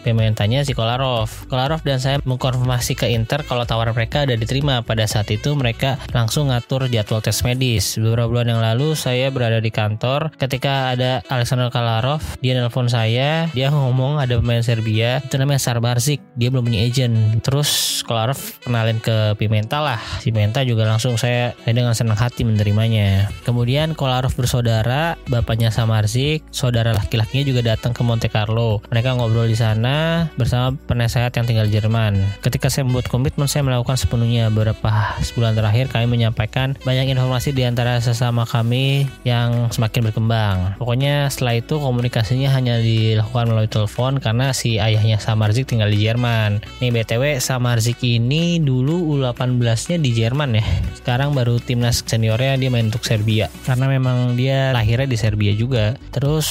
Pimentanya 0.00 0.64
si 0.64 0.72
Kolarov. 0.72 1.28
Kolarov 1.52 1.84
dan 1.84 2.00
saya 2.00 2.16
mengkonfirmasi 2.24 2.96
ke 2.96 3.12
Inter 3.12 3.44
kalau 3.44 3.68
tawaran 3.68 3.92
mereka 3.92 4.24
ada 4.24 4.34
diterima. 4.34 4.80
Pada 4.80 5.04
saat 5.04 5.28
itu 5.28 5.52
mereka 5.52 6.00
langsung 6.16 6.48
ngatur 6.48 6.88
jadwal 6.88 7.20
tes 7.20 7.44
medis. 7.44 8.00
Beberapa 8.00 8.32
bulan 8.32 8.48
yang 8.56 8.62
lalu 8.64 8.96
saya 8.96 9.28
berada 9.28 9.60
di 9.60 9.68
kantor 9.68 10.32
ketika 10.40 10.96
ada 10.96 11.20
Alexander 11.28 11.68
Kolarov, 11.68 12.24
dia 12.40 12.56
nelpon 12.56 12.88
saya 12.88 13.11
saya 13.12 13.52
dia 13.52 13.68
ngomong 13.68 14.16
ada 14.16 14.40
pemain 14.40 14.64
Serbia 14.64 15.20
itu 15.20 15.36
namanya 15.36 15.60
Sarbarzik 15.60 16.24
dia 16.32 16.48
belum 16.48 16.64
punya 16.64 16.80
agent. 16.80 17.44
Terus 17.44 18.00
Kolarov 18.08 18.40
kenalin 18.64 18.96
ke 19.04 19.36
Pimenta 19.36 19.84
lah. 19.84 20.00
Pimenta 20.24 20.64
juga 20.64 20.88
langsung 20.88 21.20
saya, 21.20 21.52
saya 21.60 21.74
dengan 21.76 21.92
senang 21.92 22.16
hati 22.16 22.40
menerimanya. 22.40 23.28
Kemudian 23.44 23.92
Kolarov 23.92 24.32
bersaudara 24.32 25.20
bapaknya 25.28 25.68
Samarzik 25.68 26.40
saudara 26.48 26.96
laki-lakinya 26.96 27.44
juga 27.44 27.60
datang 27.76 27.92
ke 27.92 28.00
Monte 28.00 28.32
Carlo. 28.32 28.80
Mereka 28.88 29.20
ngobrol 29.20 29.44
di 29.44 29.58
sana 29.60 30.24
bersama 30.40 30.72
penasehat 30.88 31.36
yang 31.36 31.44
tinggal 31.44 31.68
di 31.68 31.76
Jerman. 31.76 32.16
Ketika 32.40 32.72
saya 32.72 32.88
membuat 32.88 33.12
komitmen 33.12 33.44
saya 33.44 33.60
melakukan 33.60 34.00
sepenuhnya. 34.00 34.48
Beberapa 34.48 35.20
sebulan 35.20 35.52
terakhir 35.52 35.92
kami 35.92 36.08
menyampaikan 36.08 36.80
banyak 36.80 37.12
informasi 37.12 37.52
di 37.52 37.68
antara 37.68 38.00
sesama 38.00 38.48
kami 38.48 39.04
yang 39.28 39.68
semakin 39.68 40.08
berkembang. 40.08 40.56
Pokoknya 40.80 41.28
setelah 41.28 41.60
itu 41.60 41.76
komunikasinya 41.76 42.48
hanya 42.56 42.80
di 42.80 43.01
dilakukan 43.02 43.50
melalui 43.50 43.70
telepon 43.70 44.22
karena 44.22 44.54
si 44.54 44.78
ayahnya 44.78 45.18
Samarzik 45.18 45.66
tinggal 45.66 45.90
di 45.90 45.98
Jerman. 46.06 46.62
Nih 46.78 46.94
BTW 46.94 47.42
Samarzik 47.42 47.98
ini 48.06 48.62
dulu 48.62 49.18
U18-nya 49.18 49.98
di 49.98 50.10
Jerman 50.14 50.54
ya. 50.54 50.64
Sekarang 50.94 51.34
baru 51.34 51.58
timnas 51.58 52.06
seniornya 52.06 52.54
dia 52.54 52.70
main 52.70 52.86
untuk 52.86 53.02
Serbia. 53.02 53.50
Karena 53.66 53.90
memang 53.90 54.38
dia 54.38 54.70
lahirnya 54.70 55.10
di 55.10 55.18
Serbia 55.18 55.52
juga. 55.52 55.98
Terus 56.14 56.46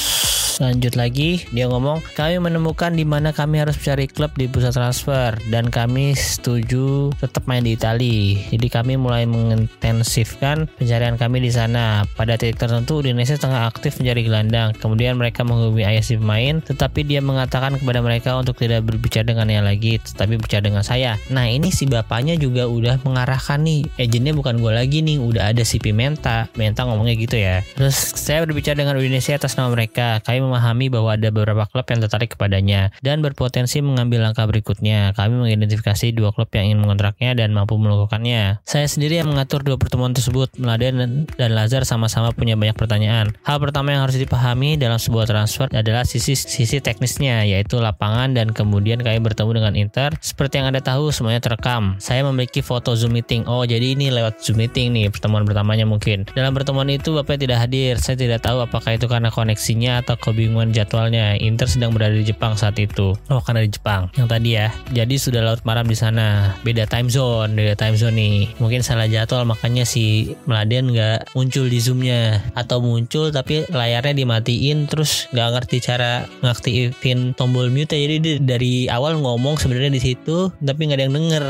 lanjut 0.62 0.94
lagi 0.94 1.44
dia 1.50 1.66
ngomong 1.66 2.06
kami 2.14 2.38
menemukan 2.38 2.94
di 2.94 3.04
mana 3.04 3.34
kami 3.34 3.60
harus 3.60 3.76
mencari 3.82 4.06
klub 4.06 4.32
di 4.38 4.46
pusat 4.46 4.78
transfer 4.78 5.34
dan 5.50 5.74
kami 5.74 6.14
setuju 6.14 7.10
tetap 7.18 7.50
main 7.50 7.66
di 7.66 7.74
Italia 7.74 8.38
jadi 8.52 8.68
kami 8.70 9.02
mulai 9.02 9.26
mengintensifkan 9.26 10.70
pencarian 10.78 11.16
kami 11.18 11.42
di 11.42 11.52
sana. 11.52 12.06
Pada 12.14 12.36
titik 12.36 12.60
tertentu 12.60 13.02
Indonesia 13.02 13.40
tengah 13.40 13.66
aktif 13.66 13.98
mencari 13.98 14.22
gelandang. 14.28 14.76
Kemudian 14.78 15.18
mereka 15.18 15.48
menghubungi 15.48 15.88
ayah 15.88 16.04
si 16.04 16.20
pemain 16.20 16.60
tetapi 16.62 17.08
dia 17.08 17.24
mengatakan 17.24 17.80
kepada 17.80 18.04
mereka 18.04 18.36
untuk 18.38 18.60
tidak 18.60 18.84
berbicara 18.86 19.26
dengannya 19.26 19.64
lagi 19.64 19.98
tetapi 19.98 20.38
bicara 20.38 20.68
dengan 20.68 20.84
saya. 20.84 21.16
Nah 21.32 21.48
ini 21.48 21.72
si 21.72 21.88
bapaknya 21.88 22.36
juga 22.36 22.68
udah 22.68 23.00
mengarahkan 23.02 23.64
nih 23.64 23.88
agentnya 23.98 24.36
bukan 24.36 24.60
gue 24.60 24.72
lagi 24.76 25.00
nih 25.02 25.18
udah 25.18 25.56
ada 25.56 25.64
si 25.64 25.80
Pimenta. 25.80 26.52
Pimenta 26.52 26.86
ngomongnya 26.86 27.16
gitu 27.18 27.40
ya. 27.40 27.64
Terus 27.80 27.96
saya 28.20 28.44
berbicara 28.44 28.78
dengan 28.78 29.00
Indonesia 29.00 29.40
atas 29.40 29.56
nama 29.56 29.72
mereka. 29.72 30.20
Kami 30.22 30.44
memahami 30.52 30.92
bahwa 30.92 31.16
ada 31.16 31.32
beberapa 31.32 31.64
klub 31.72 31.88
yang 31.88 32.04
tertarik 32.04 32.36
kepadanya 32.36 32.92
dan 33.00 33.24
berpotensi 33.24 33.80
mengambil 33.80 34.28
langkah 34.28 34.44
berikutnya. 34.44 35.16
Kami 35.16 35.48
mengidentifikasi 35.48 36.12
dua 36.12 36.36
klub 36.36 36.52
yang 36.52 36.76
ingin 36.76 36.84
mengontraknya 36.84 37.32
dan 37.32 37.56
mampu 37.56 37.80
melakukannya. 37.80 38.60
Saya 38.68 38.92
sendiri 38.92 39.24
yang 39.24 39.32
mengatur 39.32 39.64
dua 39.64 39.80
pertemuan 39.80 40.12
tersebut. 40.12 40.52
Meladen 40.60 41.24
dan 41.40 41.52
Lazar 41.56 41.88
sama-sama 41.88 42.36
punya 42.36 42.60
banyak 42.60 42.76
pertanyaan. 42.76 43.32
Hal 43.48 43.64
pertama 43.64 43.96
yang 43.96 44.04
harus 44.04 44.20
dipahami 44.20 44.76
dalam 44.76 45.00
sebuah 45.00 45.32
transfer 45.32 45.72
adalah 45.72 46.04
sisi 46.04 46.36
sisi 46.36 46.84
teknisnya, 46.84 47.48
yaitu 47.48 47.80
lapangan 47.80 48.36
dan 48.36 48.52
kemudian 48.52 49.00
kami 49.00 49.24
bertemu 49.24 49.52
dengan 49.64 49.74
Inter. 49.80 50.12
Seperti 50.20 50.60
yang 50.60 50.76
Anda 50.76 50.84
tahu, 50.84 51.16
semuanya 51.16 51.40
terekam. 51.40 51.96
Saya 52.04 52.28
memiliki 52.28 52.60
foto 52.60 52.92
Zoom 52.98 53.16
meeting. 53.16 53.48
Oh, 53.48 53.64
jadi 53.64 53.96
ini 53.96 54.12
lewat 54.12 54.44
Zoom 54.44 54.60
meeting 54.60 54.92
nih 54.92 55.08
pertemuan 55.14 55.48
pertamanya 55.48 55.88
mungkin. 55.88 56.28
Dalam 56.36 56.52
pertemuan 56.52 56.90
itu 56.92 57.16
Bapak 57.16 57.40
tidak 57.40 57.64
hadir. 57.64 58.02
Saya 58.02 58.18
tidak 58.18 58.44
tahu 58.44 58.60
apakah 58.66 58.98
itu 58.98 59.06
karena 59.08 59.30
koneksinya 59.32 60.04
atau 60.04 60.18
kebingungan 60.32 60.72
jadwalnya. 60.72 61.36
Inter 61.38 61.68
sedang 61.68 61.92
berada 61.92 62.16
di 62.16 62.26
Jepang 62.26 62.56
saat 62.56 62.80
itu. 62.80 63.14
Oh, 63.30 63.42
karena 63.44 63.68
di 63.68 63.72
Jepang. 63.72 64.08
Yang 64.16 64.28
tadi 64.32 64.50
ya. 64.56 64.68
Jadi 64.96 65.16
sudah 65.20 65.42
laut 65.44 65.62
malam 65.68 65.86
di 65.86 65.96
sana. 66.00 66.56
Beda 66.64 66.88
time 66.88 67.12
zone, 67.12 67.54
beda 67.54 67.76
time 67.76 68.00
zone 68.00 68.16
nih. 68.18 68.38
Mungkin 68.58 68.82
salah 68.82 69.06
jadwal 69.06 69.44
makanya 69.44 69.84
si 69.84 70.34
Meladen 70.48 70.96
nggak 70.96 71.36
muncul 71.36 71.68
di 71.68 71.80
zoomnya 71.80 72.42
atau 72.56 72.80
muncul 72.84 73.34
tapi 73.34 73.66
layarnya 73.70 74.14
dimatiin 74.14 74.86
terus 74.86 75.28
nggak 75.32 75.50
ngerti 75.58 75.78
cara 75.84 76.28
ngaktifin 76.46 77.34
tombol 77.34 77.72
mute 77.74 77.96
jadi 77.96 78.40
dari 78.40 78.88
awal 78.92 79.18
ngomong 79.20 79.58
sebenarnya 79.58 79.92
di 79.92 80.02
situ 80.02 80.52
tapi 80.62 80.82
nggak 80.88 80.98
ada 81.00 81.06
yang 81.08 81.16
denger 81.16 81.44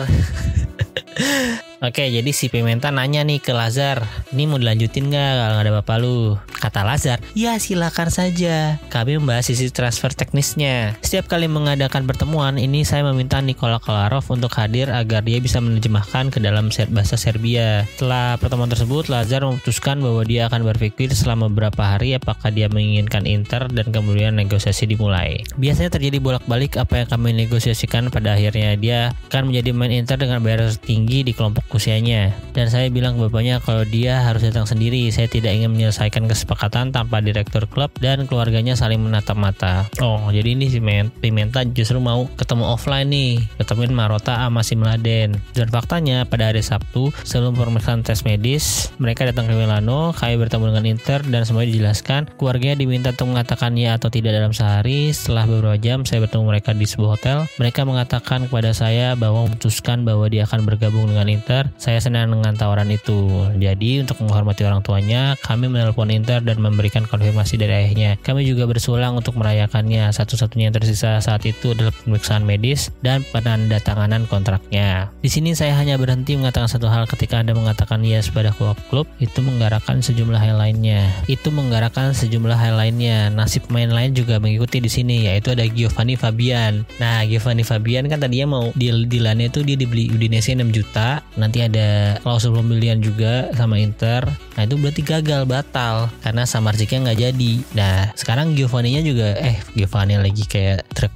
Oke, 1.81 2.13
jadi 2.13 2.29
si 2.29 2.45
Pimenta 2.45 2.93
nanya 2.93 3.25
nih 3.25 3.41
ke 3.41 3.57
Lazar, 3.57 4.05
ini 4.37 4.45
mau 4.45 4.61
dilanjutin 4.61 5.09
nggak 5.09 5.33
kalau 5.33 5.53
nggak 5.57 5.65
ada 5.65 5.73
bapak 5.81 5.97
lu? 5.97 6.37
Kata 6.61 6.85
Lazar, 6.85 7.17
ya 7.33 7.57
silakan 7.57 8.13
saja. 8.13 8.77
Kami 8.93 9.17
membahas 9.17 9.49
sisi 9.49 9.73
transfer 9.73 10.13
teknisnya. 10.13 10.93
Setiap 11.01 11.25
kali 11.25 11.49
mengadakan 11.49 12.05
pertemuan, 12.05 12.61
ini 12.61 12.85
saya 12.85 13.01
meminta 13.01 13.41
Nikola 13.41 13.81
Kolarov 13.81 14.29
untuk 14.29 14.53
hadir 14.61 14.93
agar 14.93 15.25
dia 15.25 15.41
bisa 15.41 15.57
menerjemahkan 15.57 16.29
ke 16.29 16.37
dalam 16.37 16.69
bahasa 16.93 17.17
Serbia. 17.17 17.89
Setelah 17.97 18.37
pertemuan 18.37 18.69
tersebut, 18.69 19.09
Lazar 19.09 19.41
memutuskan 19.41 20.05
bahwa 20.05 20.21
dia 20.21 20.53
akan 20.53 20.61
berpikir 20.61 21.09
selama 21.17 21.49
beberapa 21.49 21.81
hari 21.97 22.13
apakah 22.13 22.53
dia 22.53 22.69
menginginkan 22.69 23.25
Inter 23.25 23.65
dan 23.73 23.89
kemudian 23.89 24.37
negosiasi 24.37 24.85
dimulai. 24.85 25.41
Biasanya 25.57 25.97
terjadi 25.97 26.21
bolak-balik 26.21 26.77
apa 26.77 27.01
yang 27.01 27.07
kami 27.09 27.33
negosiasikan 27.41 28.13
pada 28.13 28.37
akhirnya 28.37 28.77
dia 28.77 29.17
akan 29.33 29.49
menjadi 29.49 29.73
main 29.73 30.05
Inter 30.05 30.21
dengan 30.21 30.45
bayar 30.45 30.69
tinggi 30.77 31.25
di 31.25 31.33
kelompok 31.33 31.70
usianya. 31.77 32.35
Dan 32.51 32.67
saya 32.67 32.91
bilang 32.91 33.15
ke 33.15 33.27
bapaknya 33.27 33.63
kalau 33.63 33.87
dia 33.87 34.23
harus 34.23 34.43
datang 34.43 34.67
sendiri. 34.67 35.07
Saya 35.11 35.31
tidak 35.31 35.55
ingin 35.55 35.71
menyelesaikan 35.71 36.27
kesepakatan 36.27 36.91
tanpa 36.91 37.23
direktur 37.23 37.67
klub 37.67 37.91
dan 37.99 38.27
keluarganya 38.27 38.75
saling 38.75 38.99
menatap 38.99 39.37
mata. 39.39 39.87
Oh, 40.03 40.31
jadi 40.31 40.55
ini 40.55 40.67
si 40.67 40.79
Pimenta 41.21 41.63
justru 41.63 42.01
mau 42.01 42.27
ketemu 42.35 42.63
offline 42.67 43.07
nih, 43.07 43.31
ketemuin 43.61 43.93
Marota 43.95 44.35
sama 44.35 44.61
si 44.65 44.75
Meladen. 44.75 45.37
Dan 45.55 45.67
faktanya 45.69 46.27
pada 46.27 46.49
hari 46.51 46.63
Sabtu 46.65 47.13
sebelum 47.23 47.55
pemeriksaan 47.55 48.01
tes 48.01 48.23
medis, 48.27 48.91
mereka 48.97 49.27
datang 49.27 49.47
ke 49.47 49.53
Milano, 49.55 50.11
kami 50.15 50.35
bertemu 50.39 50.73
dengan 50.73 50.85
Inter 50.87 51.19
dan 51.27 51.45
semuanya 51.47 51.69
dijelaskan. 51.71 52.27
Keluarganya 52.35 52.75
diminta 52.79 53.09
untuk 53.13 53.35
mengatakan 53.35 53.77
ya 53.77 53.95
atau 53.95 54.09
tidak 54.09 54.35
dalam 54.35 54.51
sehari. 54.51 55.13
Setelah 55.13 55.45
beberapa 55.45 55.77
jam 55.77 56.03
saya 56.03 56.23
bertemu 56.25 56.43
mereka 56.47 56.71
di 56.73 56.85
sebuah 56.87 57.09
hotel. 57.19 57.37
Mereka 57.61 57.85
mengatakan 57.85 58.49
kepada 58.49 58.73
saya 58.73 59.13
bahwa 59.13 59.47
memutuskan 59.47 60.03
bahwa 60.07 60.25
dia 60.31 60.47
akan 60.47 60.65
bergabung 60.65 61.11
dengan 61.11 61.27
Inter 61.29 61.60
Inter, 61.61 61.77
saya 61.77 62.01
senang 62.01 62.33
dengan 62.33 62.57
tawaran 62.57 62.89
itu. 62.89 63.45
Jadi 63.61 64.01
untuk 64.01 64.17
menghormati 64.25 64.65
orang 64.65 64.81
tuanya, 64.81 65.37
kami 65.45 65.69
menelpon 65.69 66.09
Inter 66.09 66.41
dan 66.41 66.57
memberikan 66.57 67.05
konfirmasi 67.05 67.61
dari 67.61 67.85
ayahnya. 67.85 68.17
Kami 68.25 68.41
juga 68.49 68.65
bersulang 68.65 69.13
untuk 69.13 69.37
merayakannya. 69.37 70.09
Satu-satunya 70.09 70.73
yang 70.73 70.75
tersisa 70.81 71.21
saat 71.21 71.45
itu 71.45 71.77
adalah 71.77 71.93
pemeriksaan 72.01 72.41
medis 72.41 72.89
dan 73.05 73.21
penandatanganan 73.29 74.25
kontraknya. 74.25 75.13
Di 75.21 75.29
sini 75.29 75.53
saya 75.53 75.77
hanya 75.77 76.01
berhenti 76.01 76.33
mengatakan 76.33 76.65
satu 76.65 76.89
hal 76.89 77.05
ketika 77.05 77.37
Anda 77.45 77.53
mengatakan 77.53 78.01
yes 78.01 78.33
pada 78.33 78.49
klub, 78.57 79.05
itu 79.21 79.39
menggerakkan 79.45 80.01
sejumlah 80.01 80.41
hal 80.41 80.57
lainnya. 80.57 81.13
Itu 81.29 81.53
menggerakkan 81.53 82.17
sejumlah 82.17 82.57
hal 82.57 82.73
lainnya. 82.73 83.29
Nasib 83.29 83.69
pemain 83.69 83.93
lain 83.93 84.17
juga 84.17 84.41
mengikuti 84.41 84.81
di 84.81 84.89
sini, 84.89 85.29
yaitu 85.29 85.53
ada 85.53 85.69
Giovanni 85.69 86.17
Fabian. 86.17 86.89
Nah, 86.97 87.21
Giovanni 87.29 87.61
Fabian 87.61 88.09
kan 88.09 88.17
tadinya 88.17 88.57
mau 88.57 88.65
deal 88.73 89.05
dealannya 89.05 89.53
itu 89.53 89.61
dia 89.61 89.77
dibeli 89.77 90.09
Udinese 90.09 90.57
6 90.57 90.73
juta. 90.73 91.21
Nanti 91.35 91.50
nanti 91.51 91.67
ada 91.67 92.15
klausul 92.23 92.55
pembelian 92.55 93.03
juga 93.03 93.51
sama 93.51 93.75
Inter. 93.75 94.23
Nah 94.55 94.63
itu 94.63 94.79
berarti 94.79 95.03
gagal 95.03 95.43
batal. 95.43 96.07
Karena 96.23 96.47
Samarziknya 96.47 97.11
nggak 97.11 97.19
jadi. 97.19 97.53
Nah 97.75 98.15
sekarang 98.15 98.55
Giovanni-nya 98.55 99.03
juga 99.03 99.35
eh 99.35 99.59
Giovanni 99.75 100.15
lagi 100.15 100.47
kayak 100.47 100.87
trek 100.95 101.11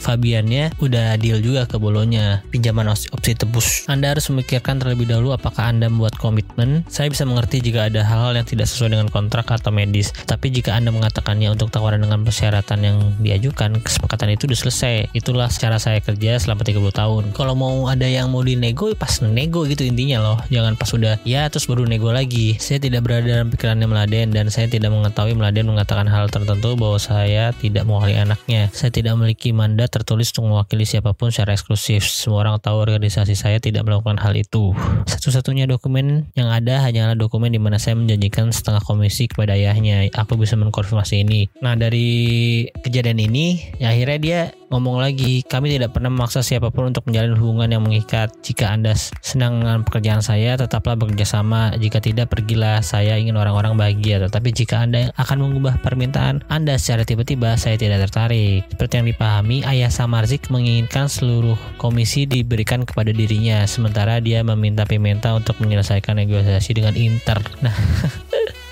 Fabiannya 0.00 0.80
udah 0.80 1.20
deal 1.20 1.44
juga 1.44 1.68
ke 1.68 1.76
Bolonya 1.76 2.40
pinjaman 2.48 2.88
opsi 2.88 3.36
tebus. 3.36 3.84
Anda 3.84 4.16
harus 4.16 4.24
memikirkan 4.32 4.80
terlebih 4.80 5.04
dahulu 5.04 5.36
apakah 5.36 5.68
Anda 5.68 5.92
membuat 5.92 6.16
komitmen. 6.16 6.88
Saya 6.88 7.12
bisa 7.12 7.28
mengerti 7.28 7.60
jika 7.60 7.92
ada 7.92 8.00
hal-hal 8.00 8.40
yang 8.40 8.48
tidak 8.48 8.72
sesuai 8.72 8.96
dengan 8.96 9.12
kontrak 9.12 9.44
atau 9.52 9.68
medis. 9.68 10.16
Tapi 10.24 10.48
jika 10.48 10.72
Anda 10.72 10.96
mengatakannya 10.96 11.52
untuk 11.52 11.68
tawaran 11.68 12.00
dengan 12.00 12.24
persyaratan 12.24 12.80
yang 12.80 12.96
diajukan 13.20 13.84
kesepakatan 13.84 14.32
itu 14.32 14.48
sudah 14.48 14.58
selesai. 14.64 14.94
Itulah 15.12 15.52
cara 15.52 15.76
saya 15.76 16.00
kerja 16.00 16.40
selama 16.40 16.64
30 16.64 16.88
tahun. 16.88 17.22
Kalau 17.36 17.52
mau 17.52 17.92
ada 17.92 18.08
yang 18.08 18.32
mau 18.32 18.40
dinego 18.40 18.88
pas 18.96 19.20
nego 19.20 19.63
gitu 19.68 19.82
intinya 19.84 20.20
loh. 20.20 20.38
Jangan 20.48 20.76
pas 20.76 20.90
udah 20.92 21.20
ya 21.26 21.46
terus 21.48 21.64
baru 21.66 21.88
nego 21.88 22.10
lagi. 22.10 22.56
Saya 22.60 22.80
tidak 22.80 23.04
berada 23.04 23.24
dalam 23.24 23.48
pikirannya 23.52 23.86
Meladen 23.88 24.32
dan 24.32 24.46
saya 24.48 24.68
tidak 24.70 24.92
mengetahui 24.92 25.34
Meladen 25.36 25.70
mengatakan 25.70 26.08
hal 26.08 26.28
tertentu 26.28 26.76
bahwa 26.76 26.98
saya 27.00 27.52
tidak 27.56 27.84
mewakili 27.88 28.18
anaknya. 28.18 28.68
Saya 28.72 28.90
tidak 28.92 29.16
memiliki 29.16 29.50
mandat 29.54 29.92
tertulis 29.92 30.32
untuk 30.34 30.52
mewakili 30.52 30.84
siapa 30.84 31.12
pun 31.12 31.30
secara 31.30 31.54
eksklusif. 31.54 32.04
Semua 32.04 32.46
orang 32.46 32.60
tahu 32.60 32.80
organisasi 32.82 33.34
saya 33.34 33.58
tidak 33.58 33.86
melakukan 33.86 34.20
hal 34.20 34.34
itu. 34.36 34.72
Satu-satunya 35.08 35.68
dokumen 35.68 36.28
yang 36.34 36.48
ada 36.50 36.84
hanyalah 36.84 37.16
dokumen 37.16 37.52
di 37.52 37.60
mana 37.60 37.80
saya 37.80 37.96
menjanjikan 37.96 38.50
setengah 38.50 38.82
komisi 38.84 39.28
kepada 39.30 39.56
ayahnya. 39.56 40.06
Aku 40.14 40.36
bisa 40.36 40.56
mengkonfirmasi 40.58 41.24
ini. 41.24 41.46
Nah 41.60 41.78
dari 41.78 42.66
kejadian 42.82 43.20
ini 43.20 43.76
ya 43.78 43.92
akhirnya 43.92 44.18
dia 44.18 44.40
ngomong 44.74 44.98
lagi, 44.98 45.46
kami 45.46 45.70
tidak 45.70 45.94
pernah 45.94 46.10
memaksa 46.10 46.42
siapa 46.42 46.74
pun 46.74 46.90
untuk 46.90 47.06
menjalin 47.06 47.38
hubungan 47.38 47.70
yang 47.70 47.82
mengikat. 47.86 48.34
Jika 48.42 48.74
Anda 48.74 48.98
senang 49.22 49.53
dengan 49.60 49.84
pekerjaan 49.84 50.24
saya, 50.24 50.56
tetaplah 50.58 50.96
bekerja 50.98 51.28
sama. 51.28 51.70
Jika 51.76 52.00
tidak, 52.00 52.32
pergilah. 52.32 52.80
Saya 52.80 53.20
ingin 53.20 53.36
orang-orang 53.36 53.78
bahagia. 53.78 54.18
Tetapi 54.24 54.48
jika 54.50 54.82
Anda 54.82 55.12
akan 55.14 55.44
mengubah 55.44 55.78
permintaan 55.84 56.42
Anda 56.48 56.80
secara 56.80 57.04
tiba-tiba, 57.04 57.54
saya 57.60 57.76
tidak 57.76 58.08
tertarik. 58.08 58.66
Seperti 58.72 58.94
yang 58.98 59.06
dipahami, 59.10 59.62
ayah 59.68 59.90
Samarzik 59.92 60.48
menginginkan 60.48 61.06
seluruh 61.06 61.58
komisi 61.76 62.24
diberikan 62.24 62.82
kepada 62.88 63.12
dirinya, 63.12 63.68
sementara 63.68 64.18
dia 64.18 64.40
meminta 64.40 64.88
Pimenta 64.88 65.36
untuk 65.36 65.58
menyelesaikan 65.60 66.18
negosiasi 66.18 66.74
dengan 66.74 66.96
Inter. 66.96 67.38
Nah, 67.60 67.74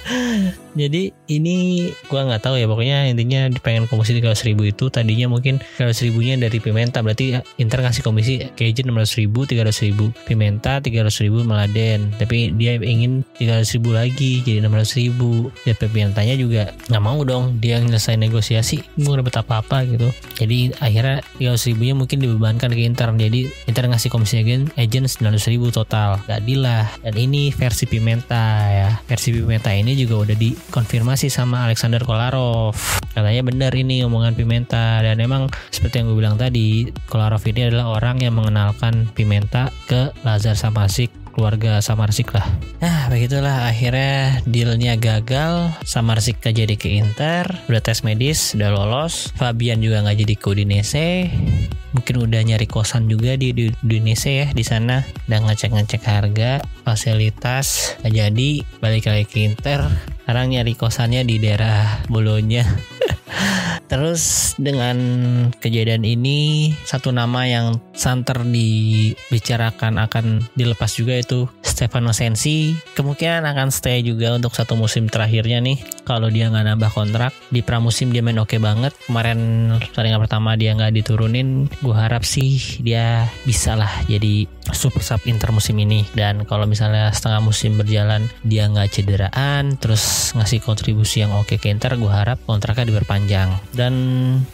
jadi 0.75 1.15
ini 1.31 1.89
gua 2.11 2.27
nggak 2.27 2.43
tahu 2.43 2.57
ya 2.59 2.67
pokoknya 2.67 3.09
intinya 3.13 3.49
pengen 3.61 3.87
komisi 3.87 4.19
300 4.19 4.49
ribu 4.49 4.63
itu 4.69 4.89
tadinya 4.89 5.31
mungkin 5.31 5.63
300 5.79 6.07
ribunya 6.11 6.35
dari 6.37 6.59
Pimenta 6.59 7.01
berarti 7.01 7.39
Inter 7.61 7.85
ngasih 7.85 8.03
komisi 8.03 8.43
agent 8.57 8.89
600 8.91 9.21
ribu 9.21 9.45
300 9.47 9.87
ribu 9.87 10.05
Pimenta 10.27 10.83
300 10.83 11.25
ribu 11.25 11.45
Meladen 11.45 12.13
tapi 12.17 12.53
dia 12.57 12.77
ingin 12.81 13.23
300 13.39 13.77
ribu 13.79 13.91
lagi 13.95 14.43
jadi 14.45 14.65
600 14.65 15.01
ribu 15.01 15.53
dan 15.65 15.77
Pimentanya 15.83 16.35
juga 16.39 16.73
nggak 16.89 17.05
mau 17.05 17.21
dong 17.23 17.61
dia 17.61 17.77
nyelesain 17.77 18.17
negosiasi 18.17 18.81
gue 18.97 19.15
dapat 19.19 19.45
apa-apa 19.45 19.85
gitu. 19.87 20.09
Jadi 20.39 20.73
akhirnya 20.81 21.21
300 21.39 21.69
ribunya 21.75 21.95
mungkin 21.95 22.19
dibebankan 22.23 22.71
ke 22.73 22.83
Inter. 22.83 23.13
Jadi 23.13 23.51
Inter 23.69 23.85
ngasih 23.91 24.09
komisi 24.09 24.41
agent 24.41 24.73
agent 24.79 25.07
900 25.09 25.53
ribu 25.53 25.69
total. 25.69 26.19
Gak 26.25 26.43
lah. 26.57 26.89
Dan 27.05 27.15
ini 27.19 27.53
versi 27.53 27.85
Pimenta 27.85 28.67
ya. 28.69 28.91
Versi 29.05 29.35
Pimenta 29.35 29.71
ini 29.75 29.93
juga 29.99 30.29
udah 30.29 30.37
dikonfirmasi 30.69 31.33
sama 31.33 31.67
Alexander 31.67 32.03
Kolarov 32.05 32.77
katanya 33.13 33.43
benar 33.45 33.73
ini 33.77 34.05
omongan 34.05 34.33
Pimenta 34.37 35.01
dan 35.05 35.21
emang 35.21 35.53
seperti 35.69 36.01
yang 36.01 36.07
gue 36.13 36.19
bilang 36.19 36.37
tadi 36.41 36.89
Kolarov 37.09 37.45
ini 37.49 37.69
adalah 37.69 37.97
orang 37.97 38.21
yang 38.21 38.37
mengenalkan 38.37 39.09
Pimenta 39.13 39.69
ke 39.89 40.13
Lazar 40.25 40.57
Samasik 40.57 41.23
keluarga 41.33 41.81
Samarsik 41.81 42.37
lah. 42.37 42.45
Nah 42.85 43.09
begitulah 43.09 43.65
akhirnya 43.65 44.45
dealnya 44.45 45.01
gagal. 45.01 45.73
Samarsik 45.83 46.45
gak 46.45 46.61
jadi 46.61 46.77
ke 46.77 46.93
Inter, 46.93 47.49
udah 47.73 47.81
tes 47.81 48.05
medis, 48.05 48.53
udah 48.53 48.69
lolos. 48.69 49.33
Fabian 49.41 49.81
juga 49.81 50.05
nggak 50.05 50.19
jadi 50.23 50.35
ke 50.37 50.47
Udinese. 50.47 51.09
Mungkin 51.93 52.29
udah 52.29 52.41
nyari 52.45 52.67
kosan 52.69 53.09
juga 53.09 53.37
di, 53.37 53.53
di 53.53 53.69
Udinese 53.85 54.33
ya 54.33 54.47
di 54.53 54.65
sana. 54.65 55.05
Udah 55.29 55.41
ngecek-ngecek 55.49 56.03
harga, 56.05 56.65
fasilitas. 56.85 57.97
Gak 58.05 58.13
jadi 58.13 58.51
balik 58.81 59.09
lagi 59.09 59.25
ke 59.29 59.39
Inter. 59.47 59.87
Sekarang 60.23 60.55
nyari 60.55 60.73
kosannya 60.77 61.23
di 61.29 61.37
daerah 61.41 62.05
Bolonya. 62.09 62.65
Terus 63.93 64.55
dengan 64.57 64.97
kejadian 65.61 66.09
ini 66.09 66.73
satu 66.89 67.13
nama 67.13 67.45
yang 67.45 67.77
santer 67.93 68.41
dibicarakan 68.41 70.01
akan 70.01 70.49
dilepas 70.57 70.97
juga 70.97 71.21
itu 71.21 71.45
Stefano 71.61 72.17
Sensi 72.17 72.73
kemungkinan 72.97 73.45
akan 73.45 73.69
stay 73.69 74.01
juga 74.01 74.33
untuk 74.33 74.57
satu 74.57 74.81
musim 74.81 75.13
terakhirnya 75.13 75.61
nih 75.61 75.77
kalau 76.09 76.33
dia 76.33 76.49
nggak 76.49 76.73
nambah 76.73 76.91
kontrak 76.95 77.33
di 77.53 77.61
pramusim 77.61 78.15
dia 78.15 78.25
main 78.25 78.39
oke 78.39 78.55
okay 78.55 78.61
banget 78.63 78.95
kemarin 79.05 79.73
pertandingan 79.81 80.23
pertama 80.23 80.55
dia 80.55 80.73
nggak 80.79 80.93
diturunin 81.03 81.67
gue 81.83 81.95
harap 81.95 82.23
sih 82.23 82.81
dia 82.81 83.27
bisa 83.43 83.75
lah 83.75 83.91
jadi 84.07 84.47
super 84.71 85.03
sub 85.03 85.19
Inter 85.27 85.51
musim 85.51 85.75
ini. 85.83 86.07
Dan 86.15 86.47
kalau 86.47 86.71
misalnya 86.71 87.11
setengah 87.11 87.43
musim 87.43 87.75
berjalan 87.75 88.31
dia 88.47 88.71
nggak 88.71 88.95
cederaan 88.95 89.75
terus 89.79 90.31
ngasih 90.39 90.63
kontribusi 90.63 91.27
yang 91.27 91.35
oke 91.35 91.59
ke 91.59 91.67
Inter 91.67 91.99
gue 91.99 92.09
harap 92.09 92.39
kontraknya 92.47 92.95
diperpanjang. 92.95 93.51
Dan 93.75 93.95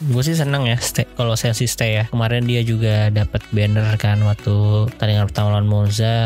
gue 0.00 0.22
sih 0.24 0.32
seneng 0.32 0.64
ya 0.64 0.80
stay, 0.80 1.04
kalau 1.14 1.36
Sensi 1.36 1.68
stay 1.68 2.00
ya. 2.00 2.04
Kemarin 2.08 2.48
dia 2.48 2.64
juga 2.64 3.12
dapat 3.12 3.44
banner 3.52 3.84
kan 4.00 4.20
waktu 4.24 4.88
pertandingan 4.96 5.28
pertama 5.28 5.48
lawan 5.58 5.68
Monza 5.68 6.16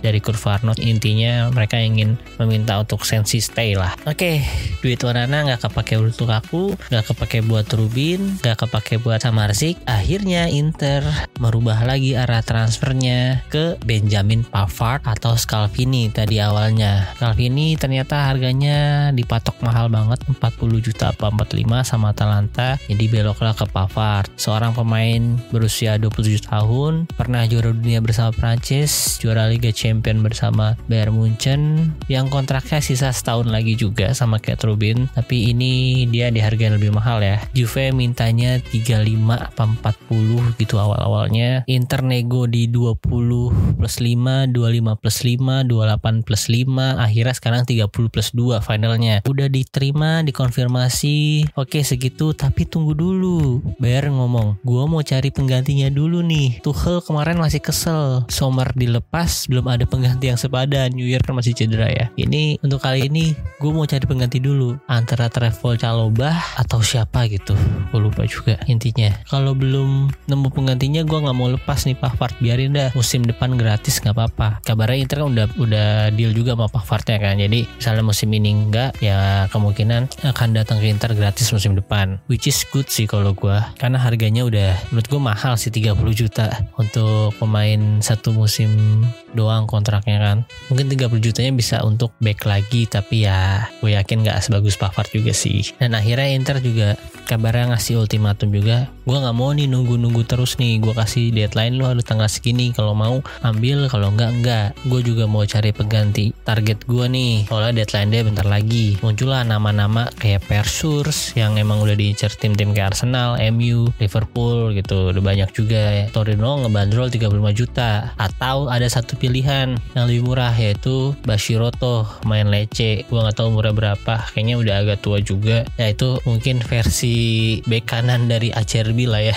dari 0.00 0.20
Kurvarno 0.24 0.72
intinya 0.80 1.52
mereka 1.52 1.76
ingin 1.76 2.16
meminta 2.40 2.80
untuk 2.80 3.04
Sensi 3.04 3.44
stay 3.44 3.76
lah. 3.76 3.92
Oke 4.08 4.16
okay, 4.16 4.36
duit 4.80 5.00
Wanana 5.04 5.44
nggak 5.44 5.68
kepake 5.68 6.00
untuk 6.00 6.30
aku 6.30 6.74
nggak 6.88 7.04
kepake 7.12 7.38
buat 7.44 7.66
Rubin 7.74 8.40
nggak 8.40 8.66
kepake 8.66 9.00
buat 9.02 9.20
Samarzik 9.20 9.80
akhirnya 9.84 10.37
Inter 10.46 11.02
merubah 11.42 11.82
lagi 11.82 12.14
arah 12.14 12.38
transfernya 12.46 13.42
ke 13.50 13.74
Benjamin 13.82 14.46
Pavard 14.46 15.02
atau 15.02 15.34
Scalvini 15.34 16.06
tadi 16.14 16.38
awalnya. 16.38 17.10
Scalvini 17.18 17.74
ternyata 17.74 18.30
harganya 18.30 19.10
dipatok 19.10 19.58
mahal 19.66 19.90
banget 19.90 20.22
40 20.30 20.86
juta 20.86 21.10
apa 21.10 21.34
45 21.34 21.82
sama 21.82 22.14
Atalanta 22.14 22.78
jadi 22.86 23.04
beloklah 23.10 23.58
ke 23.58 23.66
Pavard. 23.66 24.30
Seorang 24.38 24.78
pemain 24.78 25.34
berusia 25.50 25.98
27 25.98 26.46
tahun 26.46 27.10
pernah 27.18 27.42
juara 27.50 27.74
dunia 27.74 27.98
bersama 27.98 28.30
Prancis 28.30 29.18
juara 29.18 29.50
Liga 29.50 29.74
Champion 29.74 30.22
bersama 30.22 30.78
Bayern 30.86 31.16
Munchen 31.16 31.90
yang 32.06 32.30
kontraknya 32.30 32.78
sisa 32.84 33.10
setahun 33.10 33.50
lagi 33.50 33.74
juga 33.74 34.12
sama 34.12 34.36
kayak 34.36 34.68
Rubin 34.68 35.08
tapi 35.16 35.56
ini 35.56 36.04
dia 36.12 36.28
dihargai 36.28 36.76
lebih 36.76 36.92
mahal 36.92 37.24
ya. 37.24 37.40
Juve 37.56 37.88
mintanya 37.96 38.60
35 38.60 39.16
apa 39.32 39.64
40 39.64 40.27
gitu 40.56 40.78
awal-awalnya 40.78 41.64
Inter 41.66 42.04
nego 42.04 42.46
di 42.46 42.70
20 42.70 43.76
plus 43.76 43.96
5 44.00 44.52
25 44.54 45.00
plus 45.00 45.18
5 45.24 45.66
28 45.66 46.26
plus 46.26 46.42
5 46.50 46.68
akhirnya 46.96 47.34
sekarang 47.34 47.62
30 47.66 48.12
plus 48.12 48.28
2 48.32 48.62
finalnya 48.62 49.20
udah 49.26 49.48
diterima 49.50 50.22
dikonfirmasi 50.22 51.50
oke 51.56 51.78
segitu 51.82 52.36
tapi 52.36 52.68
tunggu 52.68 52.92
dulu. 52.92 53.62
Bayar 53.80 54.10
ngomong, 54.12 54.60
gua 54.62 54.84
mau 54.84 55.00
cari 55.00 55.32
penggantinya 55.32 55.88
dulu 55.88 56.20
nih. 56.20 56.60
Tuchel 56.60 57.00
kemarin 57.02 57.40
masih 57.40 57.62
kesel. 57.62 58.26
Sommer 58.28 58.70
dilepas, 58.74 59.46
belum 59.46 59.66
ada 59.66 59.84
pengganti 59.88 60.28
yang 60.28 60.38
sepadan. 60.38 60.92
New 60.92 61.06
Year 61.06 61.22
kan 61.24 61.34
masih 61.34 61.56
cedera 61.56 61.88
ya. 61.88 62.06
Ini 62.18 62.60
untuk 62.60 62.82
kali 62.82 63.08
ini 63.08 63.32
gue 63.58 63.70
mau 63.70 63.86
cari 63.88 64.04
pengganti 64.04 64.38
dulu. 64.38 64.76
Antara 64.90 65.30
Travel 65.30 65.78
Calobah 65.78 66.58
atau 66.58 66.82
siapa 66.82 67.26
gitu. 67.30 67.54
Gue 67.90 68.00
lupa 68.00 68.26
juga 68.26 68.58
intinya. 68.66 69.14
Kalau 69.26 69.54
belum 69.54 70.10
nemu 70.26 70.48
penggantinya 70.50 71.06
gue 71.06 71.18
nggak 71.22 71.36
mau 71.36 71.48
lepas 71.52 71.86
nih 71.86 71.94
Pavard. 71.94 72.34
Biarin 72.42 72.74
dah 72.74 72.90
musim 72.98 73.22
depan 73.22 73.54
gratis 73.54 74.02
nggak 74.02 74.14
apa-apa. 74.16 74.48
Kabarnya 74.66 74.98
Inter 74.98 75.22
kan 75.22 75.28
udah 75.30 75.46
udah 75.60 75.88
deal 76.16 76.34
juga 76.34 76.58
sama 76.58 76.66
Pavardnya 76.66 77.16
kan. 77.22 77.38
Jadi 77.38 77.68
misalnya 77.78 78.04
musim 78.04 78.28
ini 78.34 78.50
enggak 78.50 78.98
ya 78.98 79.46
kemungkinan 79.52 80.26
akan 80.26 80.48
datang 80.56 80.82
ke 80.82 80.88
Inter 80.90 81.12
gratis 81.14 81.50
musim 81.52 81.74
depan 81.74 82.22
which 82.30 82.46
is 82.46 82.62
good 82.70 82.86
sih 82.86 83.04
kalau 83.04 83.34
gue 83.34 83.58
karena 83.76 83.98
harganya 83.98 84.46
udah 84.46 84.70
menurut 84.94 85.06
gue 85.10 85.20
mahal 85.20 85.54
sih 85.58 85.74
30 85.74 85.98
juta 86.14 86.46
untuk 86.78 87.34
pemain 87.36 88.00
satu 88.00 88.30
musim 88.32 89.02
doang 89.34 89.68
kontraknya 89.68 90.18
kan 90.22 90.38
mungkin 90.72 90.88
30 90.88 91.20
jutanya 91.20 91.52
bisa 91.52 91.82
untuk 91.84 92.14
back 92.22 92.46
lagi 92.46 92.86
tapi 92.86 93.26
ya 93.26 93.68
gue 93.82 93.92
yakin 93.94 94.24
gak 94.24 94.40
sebagus 94.44 94.78
Pavard 94.78 95.10
juga 95.10 95.34
sih 95.34 95.74
dan 95.76 95.98
akhirnya 95.98 96.28
Inter 96.32 96.58
juga 96.62 96.94
kabarnya 97.28 97.76
ngasih 97.76 98.00
ultimatum 98.00 98.48
juga 98.54 98.88
gue 99.04 99.16
nggak 99.16 99.36
mau 99.36 99.52
nih 99.52 99.68
nunggu-nunggu 99.98 100.22
terus 100.30 100.54
nih 100.62 100.78
gue 100.78 100.94
kasih 100.94 101.34
deadline 101.34 101.74
lu 101.74 101.84
harus 101.90 102.06
tanggal 102.06 102.30
segini 102.30 102.70
kalau 102.70 102.94
mau 102.94 103.18
ambil 103.42 103.90
kalau 103.90 104.14
enggak 104.14 104.30
enggak 104.30 104.66
gue 104.86 105.00
juga 105.02 105.26
mau 105.26 105.42
cari 105.42 105.74
pengganti 105.74 106.30
target 106.46 106.86
gue 106.86 107.06
nih 107.10 107.50
soalnya 107.50 107.82
deadline 107.82 108.10
dia 108.14 108.22
bentar 108.22 108.46
lagi 108.46 108.94
muncullah 109.02 109.42
nama-nama 109.42 110.06
kayak 110.22 110.46
Persurs 110.46 111.34
yang 111.34 111.58
emang 111.58 111.82
udah 111.82 111.98
diincar 111.98 112.30
tim-tim 112.36 112.70
kayak 112.70 112.94
Arsenal, 112.94 113.40
MU, 113.52 113.88
Liverpool 113.98 114.76
gitu. 114.76 115.10
Udah 115.10 115.22
banyak 115.22 115.50
juga 115.56 115.80
ya. 115.92 116.06
Torino 116.12 116.60
ngebandrol 116.62 117.08
35 117.08 117.52
juta. 117.52 118.12
Atau 118.16 118.68
ada 118.68 118.86
satu 118.86 119.16
pilihan 119.16 119.76
yang 119.96 120.04
lebih 120.06 120.28
murah 120.28 120.52
yaitu 120.52 121.16
Bashiroto 121.26 122.06
main 122.28 122.48
lece. 122.48 123.08
Gua 123.08 123.26
nggak 123.26 123.36
tahu 123.40 123.52
umurnya 123.52 123.74
berapa. 123.74 124.14
Kayaknya 124.32 124.56
udah 124.60 124.74
agak 124.84 124.98
tua 125.00 125.18
juga. 125.20 125.64
Ya 125.80 125.92
itu 125.92 126.20
mungkin 126.24 126.60
versi 126.60 127.58
bek 127.64 127.88
kanan 127.88 128.28
dari 128.28 128.52
Acerbi 128.52 129.08
lah 129.08 129.22
ya. 129.24 129.36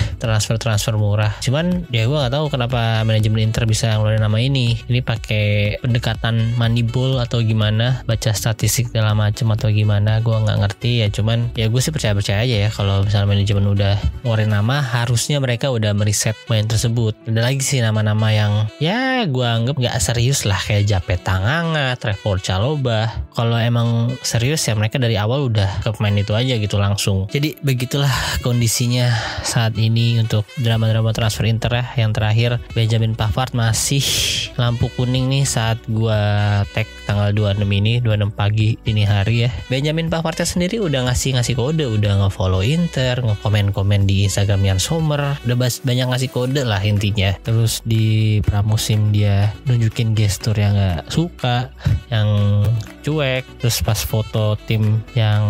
Transfer-transfer 0.52 0.94
murah. 1.00 1.32
Cuman 1.40 1.88
ya 1.88 2.04
gua 2.04 2.26
nggak 2.26 2.34
tahu 2.36 2.46
kenapa 2.52 3.00
manajemen 3.08 3.48
Inter 3.48 3.64
bisa 3.64 3.96
ngeluarin 3.96 4.20
nama 4.20 4.36
ini. 4.36 4.76
Ini 4.84 5.00
pakai 5.00 5.78
pendekatan 5.80 6.60
moneyball 6.60 7.24
atau 7.24 7.40
gimana? 7.40 8.04
Baca 8.04 8.36
statistik 8.36 8.92
segala 8.92 9.16
macem 9.16 9.48
atau 9.48 9.72
gimana? 9.72 10.20
Gua 10.20 10.44
nggak 10.44 10.58
ngerti 10.60 11.04
ya. 11.04 11.08
Cuman 11.08 11.56
ya 11.56 11.72
gue 11.72 11.80
sih 11.80 11.92
percaya 11.94 12.12
percaya 12.12 12.44
aja 12.44 12.56
ya 12.66 12.70
kalau 12.72 13.00
misalnya 13.04 13.28
manajemen 13.32 13.64
udah 13.72 13.94
ngeluarin 14.24 14.52
nama 14.52 14.76
harusnya 14.84 15.40
mereka 15.40 15.72
udah 15.72 15.96
meriset 15.96 16.36
main 16.52 16.68
tersebut. 16.68 17.16
Ada 17.24 17.40
lagi 17.40 17.64
sih 17.64 17.80
nama-nama 17.80 18.28
yang 18.28 18.52
ya 18.76 19.24
gue 19.24 19.46
anggap 19.46 19.80
nggak 19.80 19.96
serius 20.04 20.44
lah 20.44 20.58
kayak 20.60 20.84
Jape 20.84 21.16
Tanganga, 21.20 21.96
Trevor 21.96 22.44
Caloba. 22.44 23.08
Kalau 23.32 23.56
emang 23.56 24.12
serius 24.20 24.60
ya 24.68 24.76
mereka 24.76 25.00
dari 25.00 25.16
awal 25.16 25.48
udah 25.48 25.80
ke 25.80 25.88
pemain 25.96 26.16
itu 26.20 26.36
aja 26.36 26.54
gitu 26.60 26.76
langsung. 26.76 27.24
Jadi 27.32 27.56
begitulah 27.64 28.12
kondisinya 28.44 29.08
saat 29.40 29.78
ini 29.80 30.20
untuk 30.20 30.41
drama-drama 30.60 31.14
transfer 31.14 31.48
Inter 31.48 31.82
ya. 31.82 31.84
Yang 32.06 32.10
terakhir 32.18 32.50
Benjamin 32.76 33.14
Pavard 33.16 33.52
masih 33.52 34.04
lampu 34.58 34.92
kuning 34.94 35.28
nih 35.32 35.44
saat 35.48 35.80
gua 35.88 36.62
tag 36.76 36.86
tanggal 37.08 37.34
26 37.34 37.66
ini 37.68 37.98
26 37.98 38.32
pagi 38.32 38.78
dini 38.80 39.02
hari 39.02 39.48
ya. 39.48 39.50
Benjamin 39.68 40.08
Pavardnya 40.12 40.46
sendiri 40.46 40.78
udah 40.78 41.08
ngasih 41.10 41.38
ngasih 41.38 41.54
kode, 41.58 41.84
udah 41.88 42.26
nge-follow 42.26 42.62
Inter, 42.62 43.20
nge-komen-komen 43.20 44.06
di 44.06 44.26
Instagram 44.26 44.62
Jan 44.62 44.80
Sommer, 44.80 45.38
udah 45.42 45.56
banyak 45.58 46.06
ngasih 46.08 46.30
kode 46.30 46.62
lah 46.62 46.80
intinya. 46.82 47.34
Terus 47.42 47.82
di 47.82 48.38
pramusim 48.44 49.10
dia 49.10 49.50
nunjukin 49.66 50.14
gestur 50.14 50.54
yang 50.54 50.76
gak 50.76 51.10
suka, 51.10 51.72
yang 52.08 52.28
cuek, 53.02 53.44
terus 53.58 53.82
pas 53.82 53.98
foto 53.98 54.54
tim 54.68 55.02
yang 55.18 55.42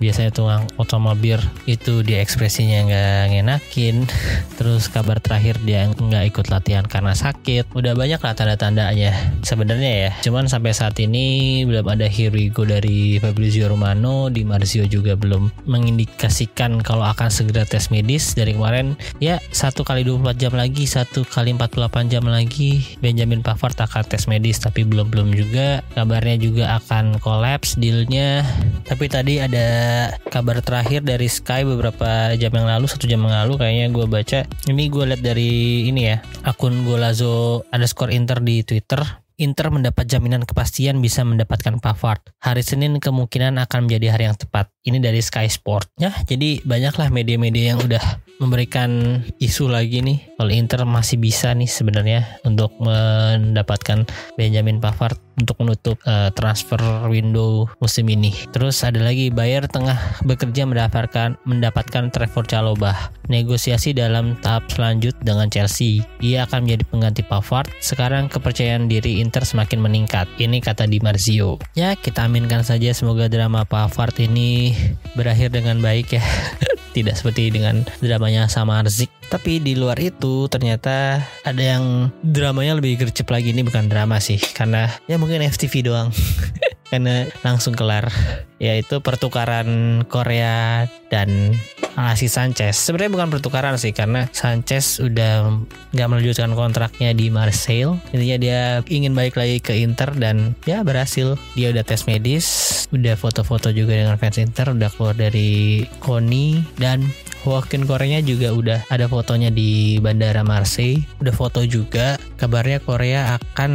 biasanya 0.00 0.32
tuh 0.32 0.48
foto 0.74 0.96
mobil 0.96 1.36
itu 1.68 2.00
dia 2.00 2.24
ekspresinya 2.24 2.88
nggak 2.88 3.24
ngenakin. 3.36 4.08
Terus 4.58 4.88
kabar 4.88 5.20
terakhir 5.20 5.60
dia 5.62 5.84
nggak 5.86 6.32
ikut 6.32 6.46
latihan 6.48 6.88
karena 6.88 7.12
sakit. 7.12 7.68
Udah 7.76 7.92
banyak 7.92 8.18
lah 8.18 8.32
tanda-tandanya 8.32 9.12
sebenarnya 9.44 10.08
ya. 10.08 10.10
Cuman 10.24 10.48
sampai 10.48 10.72
saat 10.72 10.96
ini 10.98 11.62
belum 11.68 11.84
ada 11.84 12.08
hero 12.08 12.64
dari 12.64 13.20
Fabrizio 13.20 13.68
Romano. 13.68 14.32
Di 14.32 14.42
Marzio 14.42 14.88
juga 14.88 15.14
belum 15.14 15.68
mengindikasikan 15.68 16.80
kalau 16.80 17.04
akan 17.04 17.28
segera 17.28 17.68
tes 17.68 17.92
medis. 17.92 18.32
Dari 18.32 18.56
kemarin 18.56 18.96
ya 19.20 19.36
satu 19.52 19.84
kali 19.84 20.02
24 20.08 20.40
jam 20.40 20.52
lagi 20.56 20.88
satu 20.88 21.28
kali 21.28 21.52
48 21.52 22.08
jam 22.08 22.24
lagi 22.24 22.96
Benjamin 23.04 23.44
Pavard 23.44 23.76
akan 23.76 24.08
tes 24.08 24.24
medis. 24.24 24.56
Tapi 24.64 24.88
belum 24.88 25.12
belum 25.12 25.36
juga. 25.36 25.84
Kabarnya 25.92 26.40
juga 26.40 26.80
akan 26.80 27.20
kolaps 27.20 27.76
dealnya. 27.76 28.40
Tapi 28.88 29.04
tadi 29.12 29.42
ada 29.42 29.89
kabar 30.28 30.62
terakhir 30.64 31.04
dari 31.04 31.26
Sky 31.30 31.62
beberapa 31.64 32.34
jam 32.36 32.52
yang 32.54 32.68
lalu 32.68 32.86
satu 32.86 33.06
jam 33.06 33.22
yang 33.24 33.34
lalu 33.44 33.60
kayaknya 33.60 33.86
gue 33.92 34.06
baca 34.06 34.38
ini 34.68 34.88
gue 34.88 35.04
lihat 35.10 35.22
dari 35.22 35.84
ini 35.88 36.10
ya 36.10 36.16
akun 36.46 36.82
Golazo 36.84 37.66
underscore 37.70 38.12
Inter 38.14 38.38
di 38.42 38.62
Twitter 38.62 39.02
Inter 39.40 39.72
mendapat 39.72 40.04
jaminan 40.04 40.44
kepastian 40.44 41.00
bisa 41.00 41.24
mendapatkan 41.24 41.80
Pavard. 41.80 42.20
Hari 42.44 42.60
Senin 42.60 43.00
kemungkinan 43.00 43.56
akan 43.56 43.88
menjadi 43.88 44.12
hari 44.12 44.28
yang 44.28 44.36
tepat. 44.36 44.68
Ini 44.84 45.00
dari 45.00 45.24
Sky 45.24 45.48
Sport. 45.48 45.96
Ya, 45.96 46.12
jadi 46.28 46.60
banyaklah 46.60 47.08
media-media 47.08 47.72
yang 47.72 47.80
udah 47.80 48.20
memberikan 48.40 49.20
isu 49.36 49.68
lagi 49.68 50.00
nih 50.00 50.36
kalau 50.40 50.52
Inter 50.52 50.80
masih 50.88 51.20
bisa 51.20 51.52
nih 51.52 51.68
sebenarnya 51.68 52.40
untuk 52.44 52.72
mendapatkan 52.80 54.08
Benjamin 54.36 54.80
Pavard 54.80 55.20
untuk 55.40 55.56
menutup 55.64 55.96
uh, 56.04 56.28
transfer 56.36 56.78
window 57.08 57.66
musim 57.80 58.06
ini. 58.12 58.36
Terus 58.52 58.84
ada 58.84 59.00
lagi 59.00 59.32
Bayer 59.32 59.64
tengah 59.64 59.96
bekerja 60.28 60.68
mendapatkan 60.68 61.40
mendapatkan 61.48 62.12
Trevor 62.12 62.44
Chalobah. 62.44 63.10
Negosiasi 63.30 63.94
dalam 63.94 64.36
tahap 64.44 64.68
selanjut 64.68 65.14
dengan 65.22 65.48
Chelsea. 65.48 66.02
Ia 66.20 66.44
akan 66.44 66.66
menjadi 66.66 66.84
pengganti 66.90 67.22
Pavard. 67.24 67.70
Sekarang 67.78 68.26
kepercayaan 68.26 68.90
diri 68.90 69.22
Inter 69.22 69.46
semakin 69.46 69.80
meningkat. 69.80 70.26
Ini 70.36 70.58
kata 70.58 70.90
Di 70.90 70.98
Marzio. 71.00 71.62
Ya, 71.78 71.94
kita 71.94 72.26
aminkan 72.26 72.66
saja 72.66 72.90
semoga 72.90 73.30
drama 73.30 73.62
Pavard 73.62 74.18
ini 74.18 74.74
berakhir 75.14 75.54
dengan 75.54 75.78
baik 75.78 76.18
ya. 76.18 76.24
Tidak 76.96 77.14
seperti 77.14 77.54
dengan 77.54 77.86
dramanya 78.02 78.50
sama 78.50 78.82
Arzik. 78.82 79.19
Tapi 79.30 79.62
di 79.62 79.78
luar 79.78 79.94
itu 80.02 80.50
ternyata 80.50 81.22
ada 81.46 81.62
yang 81.62 82.10
dramanya 82.20 82.74
lebih 82.76 83.06
gercep 83.06 83.30
lagi. 83.30 83.54
Ini 83.54 83.62
bukan 83.62 83.86
drama 83.86 84.18
sih. 84.18 84.42
Karena 84.42 84.90
ya 85.06 85.16
mungkin 85.22 85.46
FTV 85.46 85.86
doang. 85.86 86.10
Karena 86.90 87.30
langsung 87.46 87.78
kelar. 87.78 88.10
Yaitu 88.58 88.98
pertukaran 88.98 90.02
Korea 90.10 90.90
dan 91.08 91.54
Alexis 91.98 92.34
Sanchez. 92.34 92.74
Sebenarnya 92.78 93.12
bukan 93.12 93.28
pertukaran 93.28 93.74
sih 93.76 93.90
karena 93.90 94.30
Sanchez 94.30 95.02
udah 95.02 95.58
nggak 95.92 96.08
melanjutkan 96.08 96.52
kontraknya 96.54 97.10
di 97.12 97.32
Marseille. 97.32 97.98
Intinya 98.14 98.36
dia 98.38 98.60
ingin 98.86 99.12
balik 99.16 99.34
lagi 99.36 99.58
ke 99.58 99.74
Inter 99.82 100.14
dan 100.14 100.54
ya 100.66 100.86
berhasil. 100.86 101.34
Dia 101.58 101.74
udah 101.74 101.82
tes 101.82 102.06
medis, 102.06 102.46
udah 102.94 103.18
foto-foto 103.18 103.74
juga 103.74 103.96
dengan 103.96 104.16
fans 104.16 104.38
Inter, 104.38 104.70
udah 104.70 104.90
keluar 104.94 105.16
dari 105.18 105.84
Koni 105.98 106.62
dan 106.78 107.04
Joaquin 107.44 107.88
Korea 107.88 108.20
juga 108.20 108.52
udah 108.52 108.78
ada 108.92 109.08
fotonya 109.08 109.48
di 109.48 109.96
Bandara 110.02 110.44
Marseille. 110.44 111.04
Udah 111.20 111.32
foto 111.32 111.64
juga. 111.64 112.20
Kabarnya 112.36 112.80
Korea 112.80 113.36
akan 113.36 113.72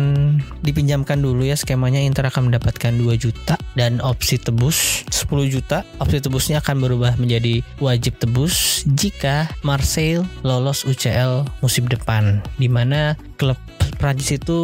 dipinjamkan 0.62 1.22
dulu 1.22 1.46
ya 1.46 1.58
skemanya 1.58 2.02
Inter 2.02 2.30
akan 2.30 2.50
mendapatkan 2.50 2.94
2 2.94 3.18
juta 3.18 3.56
dan 3.74 4.02
opsi 4.02 4.38
tebus 4.38 5.06
10 5.10 5.50
juta. 5.50 5.82
Opsi 5.98 6.22
tebusnya 6.22 6.62
akan 6.62 6.82
berubah 6.82 7.18
menjadi 7.18 7.66
wajib 7.82 8.18
tebus 8.22 8.86
jika 8.94 9.50
Marseille 9.66 10.26
lolos 10.46 10.86
UCL 10.86 11.46
musim 11.62 11.90
depan. 11.90 12.42
Di 12.58 12.70
mana 12.70 13.18
klub 13.38 13.58
Prancis 13.96 14.38
itu 14.38 14.60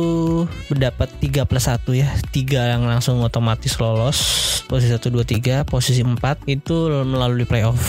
mendapat 0.67 1.07
3 1.23 1.47
plus 1.47 1.65
1 1.65 1.87
ya 1.95 2.09
3 2.35 2.71
yang 2.77 2.83
langsung 2.83 3.23
otomatis 3.23 3.79
lolos 3.79 4.19
posisi 4.67 4.91
1, 4.91 5.07
2, 5.07 5.63
3 5.63 5.67
posisi 5.67 6.03
4 6.03 6.19
itu 6.51 6.91
melalui 7.07 7.47
playoff 7.47 7.79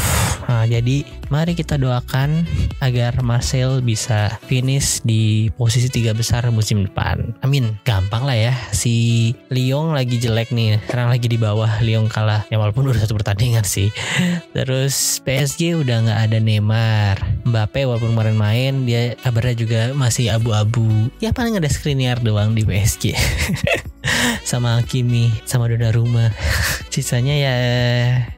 nah 0.51 0.67
jadi 0.67 1.07
mari 1.33 1.57
kita 1.57 1.81
doakan 1.81 2.45
agar 2.83 3.23
Marcel 3.23 3.81
bisa 3.81 4.37
finish 4.47 5.01
di 5.07 5.49
posisi 5.55 5.89
3 5.89 6.13
besar 6.13 6.45
musim 6.51 6.85
depan. 6.85 7.33
Amin. 7.41 7.79
Gampang 7.87 8.27
lah 8.27 8.37
ya. 8.37 8.55
Si 8.75 9.31
Lyon 9.49 9.95
lagi 9.95 10.19
jelek 10.19 10.51
nih. 10.51 10.83
Sekarang 10.85 11.09
lagi 11.09 11.27
di 11.31 11.39
bawah. 11.39 11.81
Lyon 11.81 12.11
kalah. 12.11 12.45
Ya 12.51 12.59
walaupun 12.59 12.91
udah 12.91 13.01
satu 13.01 13.17
pertandingan 13.17 13.65
sih. 13.65 13.89
Terus 14.57 15.23
PSG 15.25 15.79
udah 15.79 16.05
nggak 16.05 16.21
ada 16.31 16.39
Neymar. 16.43 17.17
Mbappe 17.49 17.87
walaupun 17.87 18.13
kemarin 18.13 18.37
main 18.37 18.73
dia 18.85 19.15
kabarnya 19.23 19.57
juga 19.57 19.81
masih 19.95 20.35
abu-abu. 20.35 21.09
Ya 21.23 21.31
paling 21.31 21.57
ada 21.57 21.71
Skriniar 21.73 22.21
doang 22.21 22.53
di 22.53 22.67
PSG 22.67 23.15
sama 24.51 24.83
Kimi 24.85 25.33
sama 25.47 25.71
Donnarumma 25.71 26.31
sisanya 26.93 27.35
ya 27.35 27.55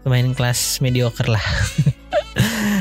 pemain 0.04 0.30
kelas 0.36 0.78
mediocre 0.84 1.28
lah 1.30 1.44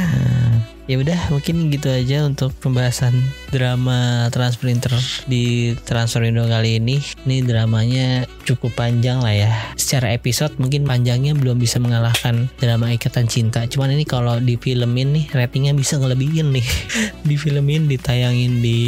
ya 0.86 1.00
udah 1.00 1.32
mungkin 1.32 1.72
gitu 1.72 1.88
aja 1.88 2.28
untuk 2.28 2.52
pembahasan 2.60 3.16
drama 3.56 4.28
transfer 4.36 4.68
Inter 4.68 4.92
di 5.30 5.74
transfer 5.88 6.26
Indo 6.28 6.44
kali 6.44 6.82
ini. 6.82 7.00
Ini 7.24 7.46
dramanya 7.48 8.28
cukup 8.44 8.76
panjang 8.76 9.24
lah 9.24 9.32
ya. 9.32 9.52
Secara 9.80 10.12
episode 10.12 10.56
mungkin 10.60 10.84
panjangnya 10.84 11.38
belum 11.38 11.62
bisa 11.62 11.80
mengalahkan 11.80 12.52
drama 12.60 12.92
ikatan 12.92 13.32
cinta. 13.32 13.64
Cuman 13.70 13.96
ini 13.96 14.04
kalau 14.04 14.42
di 14.44 14.60
filmin 14.60 15.16
nih 15.16 15.26
ratingnya 15.32 15.72
bisa 15.72 15.96
ngelebihin 16.00 16.52
nih. 16.52 16.68
Di 17.24 17.40
filmin 17.40 17.88
ditayangin 17.88 18.60
di 18.60 18.80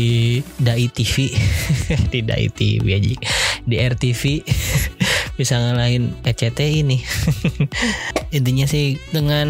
Dai 0.60 0.92
TV 0.92 1.32
di 2.12 2.20
Dai 2.20 2.52
TV 2.52 2.84
aja. 2.92 3.16
Di 3.64 3.76
RTV 3.80 4.24
bisa 5.36 5.60
ngalahin 5.60 6.16
PCT 6.24 6.60
ini. 6.84 7.04
Intinya 8.36 8.68
sih 8.68 9.00
dengan 9.12 9.48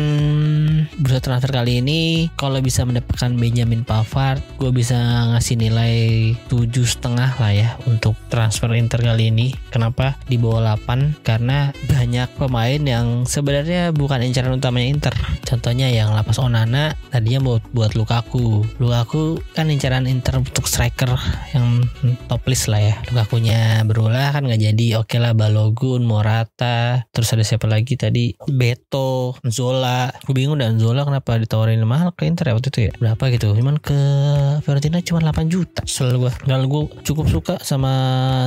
bursa 0.98 1.22
transfer 1.22 1.54
kali 1.54 1.82
ini 1.82 2.30
kalau 2.38 2.62
bisa 2.62 2.86
mendapatkan 2.86 3.34
Benjamin 3.38 3.86
Pavard 3.86 4.42
gue 4.58 4.70
bisa 4.74 4.98
ngasih 5.34 5.56
nilai 5.58 5.96
tujuh 6.50 6.86
setengah 6.86 7.38
lah 7.38 7.54
ya 7.54 7.70
untuk 7.86 8.18
transfer 8.30 8.70
Inter 8.74 9.02
kali 9.02 9.30
ini. 9.30 9.54
Kenapa? 9.70 10.18
Di 10.26 10.42
bawah 10.42 10.76
8 10.82 11.22
karena 11.22 11.70
banyak 11.86 12.30
pemain 12.38 12.82
yang 12.82 13.30
sebenarnya 13.30 13.94
bukan 13.94 14.26
incaran 14.26 14.58
utamanya 14.58 14.90
Inter. 14.90 15.16
Contohnya 15.46 15.90
yang 15.94 16.14
lapas 16.14 16.42
Onana 16.42 16.98
tadinya 17.14 17.42
buat 17.42 17.62
buat 17.72 17.94
Lukaku. 17.94 18.66
Lukaku 18.82 19.42
kan 19.54 19.70
incaran 19.70 20.10
Inter 20.10 20.42
untuk 20.42 20.66
striker 20.66 21.14
yang 21.54 21.86
top 22.26 22.42
list 22.50 22.70
lah 22.70 22.82
ya. 22.82 22.96
Lukakunya 23.14 23.82
berulah 23.86 24.34
kan 24.34 24.46
nggak 24.46 24.62
jadi. 24.62 24.88
Oke 25.02 25.18
okay 25.18 25.20
lah 25.22 25.34
Balogun 25.38 25.75
Balogun, 25.76 26.08
Morata, 26.08 27.04
terus 27.12 27.36
ada 27.36 27.44
siapa 27.44 27.68
lagi 27.68 28.00
tadi? 28.00 28.32
Beto, 28.48 29.36
Zola. 29.44 30.08
Gue 30.24 30.32
bingung 30.32 30.56
dan 30.56 30.80
Zola 30.80 31.04
kenapa 31.04 31.36
ditawarin 31.36 31.84
mahal 31.84 32.16
ke 32.16 32.24
Inter 32.24 32.48
ya 32.48 32.54
waktu 32.56 32.72
itu 32.72 32.80
ya? 32.88 32.92
Berapa 32.96 33.28
gitu? 33.36 33.52
Cuman 33.52 33.76
ke 33.84 34.00
Fiorentina 34.64 35.04
cuma 35.04 35.20
8 35.20 35.52
juta. 35.52 35.84
Selalu 35.84 36.32
gue. 36.32 36.34
Dan 36.48 36.72
gue 36.72 36.88
cukup 37.04 37.28
suka 37.28 37.56
sama 37.60 37.92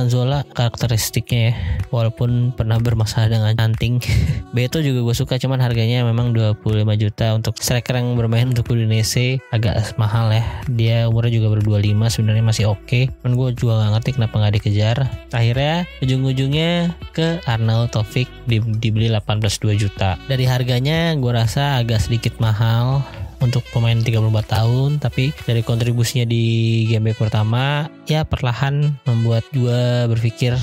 Zola 0.09 0.41
karakteristiknya 0.41 1.53
ya. 1.53 1.53
Walaupun 1.93 2.57
pernah 2.57 2.81
bermasalah 2.81 3.29
dengan 3.29 3.53
anting. 3.61 4.01
Beto 4.57 4.81
juga 4.81 5.05
gue 5.05 5.13
suka 5.13 5.37
cuman 5.37 5.61
harganya 5.61 6.01
memang 6.01 6.33
25 6.33 6.65
juta 6.97 7.37
untuk 7.37 7.61
striker 7.61 7.93
yang 7.93 8.17
bermain 8.17 8.49
untuk 8.49 8.73
Udinese 8.73 9.37
agak 9.53 9.93
mahal 10.01 10.33
ya. 10.33 10.41
Dia 10.65 10.97
umurnya 11.05 11.37
juga 11.37 11.53
baru 11.53 11.77
25 11.77 12.09
sebenarnya 12.09 12.41
masih 12.41 12.65
oke. 12.73 12.89
Okay. 12.89 13.13
Cuman 13.21 13.37
gue 13.37 13.49
juga 13.53 13.85
gak 13.85 14.01
ngerti 14.01 14.09
kenapa 14.17 14.33
nggak 14.41 14.53
dikejar. 14.57 14.97
Akhirnya 15.29 15.85
ujung-ujungnya 16.01 16.97
Arnaud 17.45 17.91
Taufik 17.91 18.27
di, 18.47 18.59
dibeli 18.59 19.11
18 19.11 19.39
2 19.61 19.81
juta. 19.81 20.15
Dari 20.25 20.45
harganya 20.47 21.13
gue 21.15 21.31
rasa 21.31 21.79
agak 21.79 22.03
sedikit 22.03 22.39
mahal 22.39 23.03
untuk 23.41 23.63
pemain 23.71 23.97
34 23.97 24.19
tahun 24.45 24.89
tapi 24.99 25.31
dari 25.47 25.61
kontribusinya 25.63 26.25
di 26.27 26.85
game 26.87 27.11
week 27.11 27.19
pertama 27.19 27.87
ya 28.05 28.23
perlahan 28.25 28.99
membuat 29.05 29.45
gue 29.53 30.07
berpikir 30.11 30.55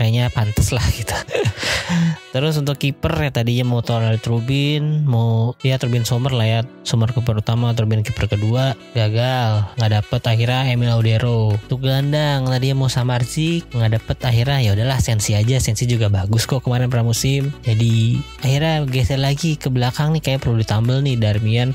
kayaknya 0.00 0.32
pantas 0.32 0.72
lah 0.72 0.84
gitu. 0.96 1.12
Terus 2.30 2.54
untuk 2.62 2.78
kiper 2.78 3.10
ya 3.26 3.30
tadinya 3.34 3.66
mau 3.66 3.82
Ronald 3.82 4.22
Trubin 4.22 5.02
mau 5.02 5.58
ya 5.66 5.76
Trubin 5.82 6.06
Sommer 6.06 6.30
lah 6.30 6.46
ya 6.46 6.60
Sommer 6.86 7.10
kiper 7.10 7.42
utama 7.42 7.74
Trubin 7.74 8.06
kiper 8.06 8.30
kedua 8.30 8.78
gagal 8.94 9.66
nggak 9.74 9.92
dapet 9.98 10.22
akhirnya 10.22 10.70
Emil 10.70 10.94
Audero 10.94 11.58
untuk 11.58 11.82
gelandang 11.82 12.46
tadinya 12.46 12.86
mau 12.86 12.88
Samarzik 12.88 13.66
nggak 13.74 13.98
dapet 13.98 14.16
akhirnya 14.22 14.58
ya 14.62 14.70
udahlah 14.78 15.02
Sensi 15.02 15.34
aja 15.34 15.58
Sensi 15.58 15.90
juga 15.90 16.06
bagus 16.06 16.46
kok 16.46 16.62
kemarin 16.62 16.86
pramusim. 16.86 17.50
Jadi 17.66 18.22
akhirnya 18.46 18.86
geser 18.86 19.18
lagi 19.18 19.58
ke 19.58 19.66
belakang 19.66 20.14
nih 20.14 20.22
kayak 20.22 20.46
perlu 20.46 20.62
ditambal 20.62 21.02
nih 21.02 21.18
Darmian 21.18 21.74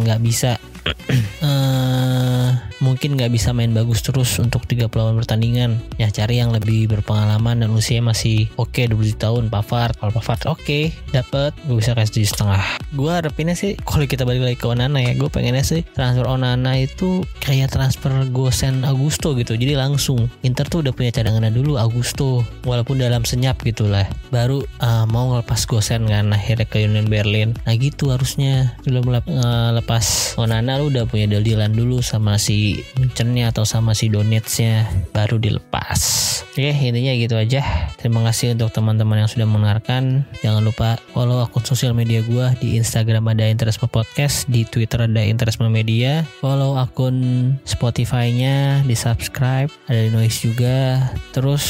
nggak 0.00 0.20
uh, 0.20 0.24
bisa. 0.24 0.52
Uh, 1.42 2.50
mungkin 2.80 3.14
nggak 3.14 3.30
bisa 3.30 3.52
main 3.52 3.70
bagus 3.70 4.00
terus 4.00 4.40
untuk 4.40 4.64
30 4.64 4.90
pertandingan. 4.90 5.78
Ya 6.00 6.08
cari 6.08 6.40
yang 6.40 6.50
lebih 6.50 6.88
berpengalaman 6.88 7.62
dan 7.62 7.70
usia 7.70 8.00
masih 8.00 8.48
oke 8.56 8.72
okay, 8.72 8.88
20 8.88 9.20
tahun 9.20 9.44
Pavard. 9.52 9.94
Kalau 10.00 10.12
Pavard 10.12 10.42
oke 10.48 10.64
okay, 10.64 10.96
dapet 11.12 11.52
gue 11.68 11.76
bisa 11.78 11.92
kasih 11.92 12.26
setengah. 12.26 12.64
Gue 12.96 13.12
harapinnya 13.12 13.54
sih 13.54 13.76
kalau 13.84 14.08
kita 14.08 14.24
balik 14.24 14.42
lagi 14.42 14.58
ke 14.58 14.66
Onana 14.66 14.98
ya 14.98 15.12
gue 15.14 15.28
pengennya 15.28 15.62
sih 15.62 15.84
transfer 15.92 16.26
Onana 16.26 16.80
itu 16.80 17.22
kayak 17.44 17.70
transfer 17.70 18.10
Gosen 18.32 18.82
Augusto 18.82 19.36
gitu. 19.36 19.54
Jadi 19.54 19.76
langsung. 19.76 20.32
Inter 20.40 20.66
tuh 20.66 20.80
udah 20.82 20.96
punya 20.96 21.12
cadangannya 21.12 21.52
dulu 21.52 21.76
Augusto. 21.76 22.42
Walaupun 22.64 22.98
dalam 22.98 23.22
senyap 23.28 23.60
gitulah 23.62 24.08
baru 24.32 24.64
uh, 24.80 25.04
mau 25.06 25.36
ngelepas 25.36 25.68
Gosen 25.68 26.08
kan 26.08 26.32
akhirnya 26.32 26.66
ke 26.66 26.82
Union 26.82 27.06
Berlin. 27.06 27.52
Nah 27.68 27.74
gitu 27.76 28.10
harusnya. 28.10 28.74
Belum 28.88 29.04
uh, 29.12 29.20
lepas 29.76 30.34
Onana 30.40 30.80
lu 30.80 30.88
udah 30.88 31.04
punya 31.04 31.28
deal-dealan 31.28 31.76
dulu 31.76 32.00
sama 32.00 32.40
si 32.40 32.69
Munchennya 32.98 33.50
atau 33.50 33.66
sama 33.66 33.96
si 33.96 34.06
Donetsnya 34.06 34.86
baru 35.10 35.40
dilepas. 35.40 35.98
Oke 36.50 36.70
intinya 36.70 37.12
gitu 37.16 37.34
aja. 37.38 37.62
Terima 37.98 38.22
kasih 38.26 38.54
untuk 38.54 38.70
teman-teman 38.74 39.24
yang 39.24 39.30
sudah 39.30 39.46
mendengarkan. 39.46 40.26
Jangan 40.44 40.62
lupa 40.62 40.98
follow 41.10 41.42
akun 41.42 41.64
sosial 41.66 41.96
media 41.96 42.20
gue 42.22 42.46
di 42.62 42.76
Instagram 42.76 43.30
ada 43.30 43.46
Interisme 43.46 43.86
Podcast 43.86 44.50
di 44.50 44.66
Twitter 44.66 45.06
ada 45.06 45.22
Interisme 45.22 45.70
Media. 45.70 46.26
Follow 46.42 46.76
akun 46.76 47.54
Spotify-nya 47.64 48.82
di 48.84 48.94
subscribe 48.98 49.70
ada 49.86 50.00
di 50.04 50.10
Noise 50.10 50.38
juga. 50.50 51.08
Terus 51.30 51.64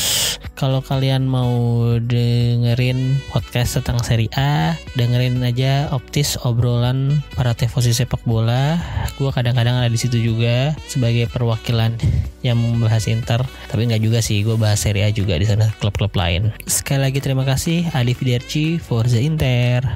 kalau 0.56 0.84
kalian 0.84 1.24
mau 1.24 1.52
dengerin 2.00 3.16
podcast 3.32 3.80
tentang 3.80 4.00
seri 4.04 4.28
A 4.36 4.76
dengerin 4.96 5.40
aja 5.40 5.88
optis 5.92 6.36
obrolan 6.44 7.20
para 7.36 7.56
tefosi 7.56 7.92
sepak 7.96 8.20
bola. 8.28 8.76
Gue 9.16 9.32
kadang-kadang 9.32 9.80
ada 9.80 9.88
di 9.88 10.00
situ 10.00 10.20
juga 10.20 10.72
sebagai 10.90 11.30
perwakilan 11.30 11.94
yang 12.42 12.58
membahas 12.58 13.06
Inter 13.06 13.46
tapi 13.70 13.86
nggak 13.86 14.02
juga 14.02 14.18
sih 14.18 14.42
gue 14.42 14.58
bahas 14.58 14.82
Serie 14.82 15.06
A 15.06 15.14
juga 15.14 15.38
di 15.38 15.46
sana 15.46 15.70
klub-klub 15.78 16.10
lain. 16.18 16.50
Sekali 16.66 17.06
lagi 17.06 17.22
terima 17.22 17.46
kasih 17.46 17.86
Ali 17.94 18.18
Fiderci 18.18 18.82
Forza 18.82 19.22
Inter 19.22 19.86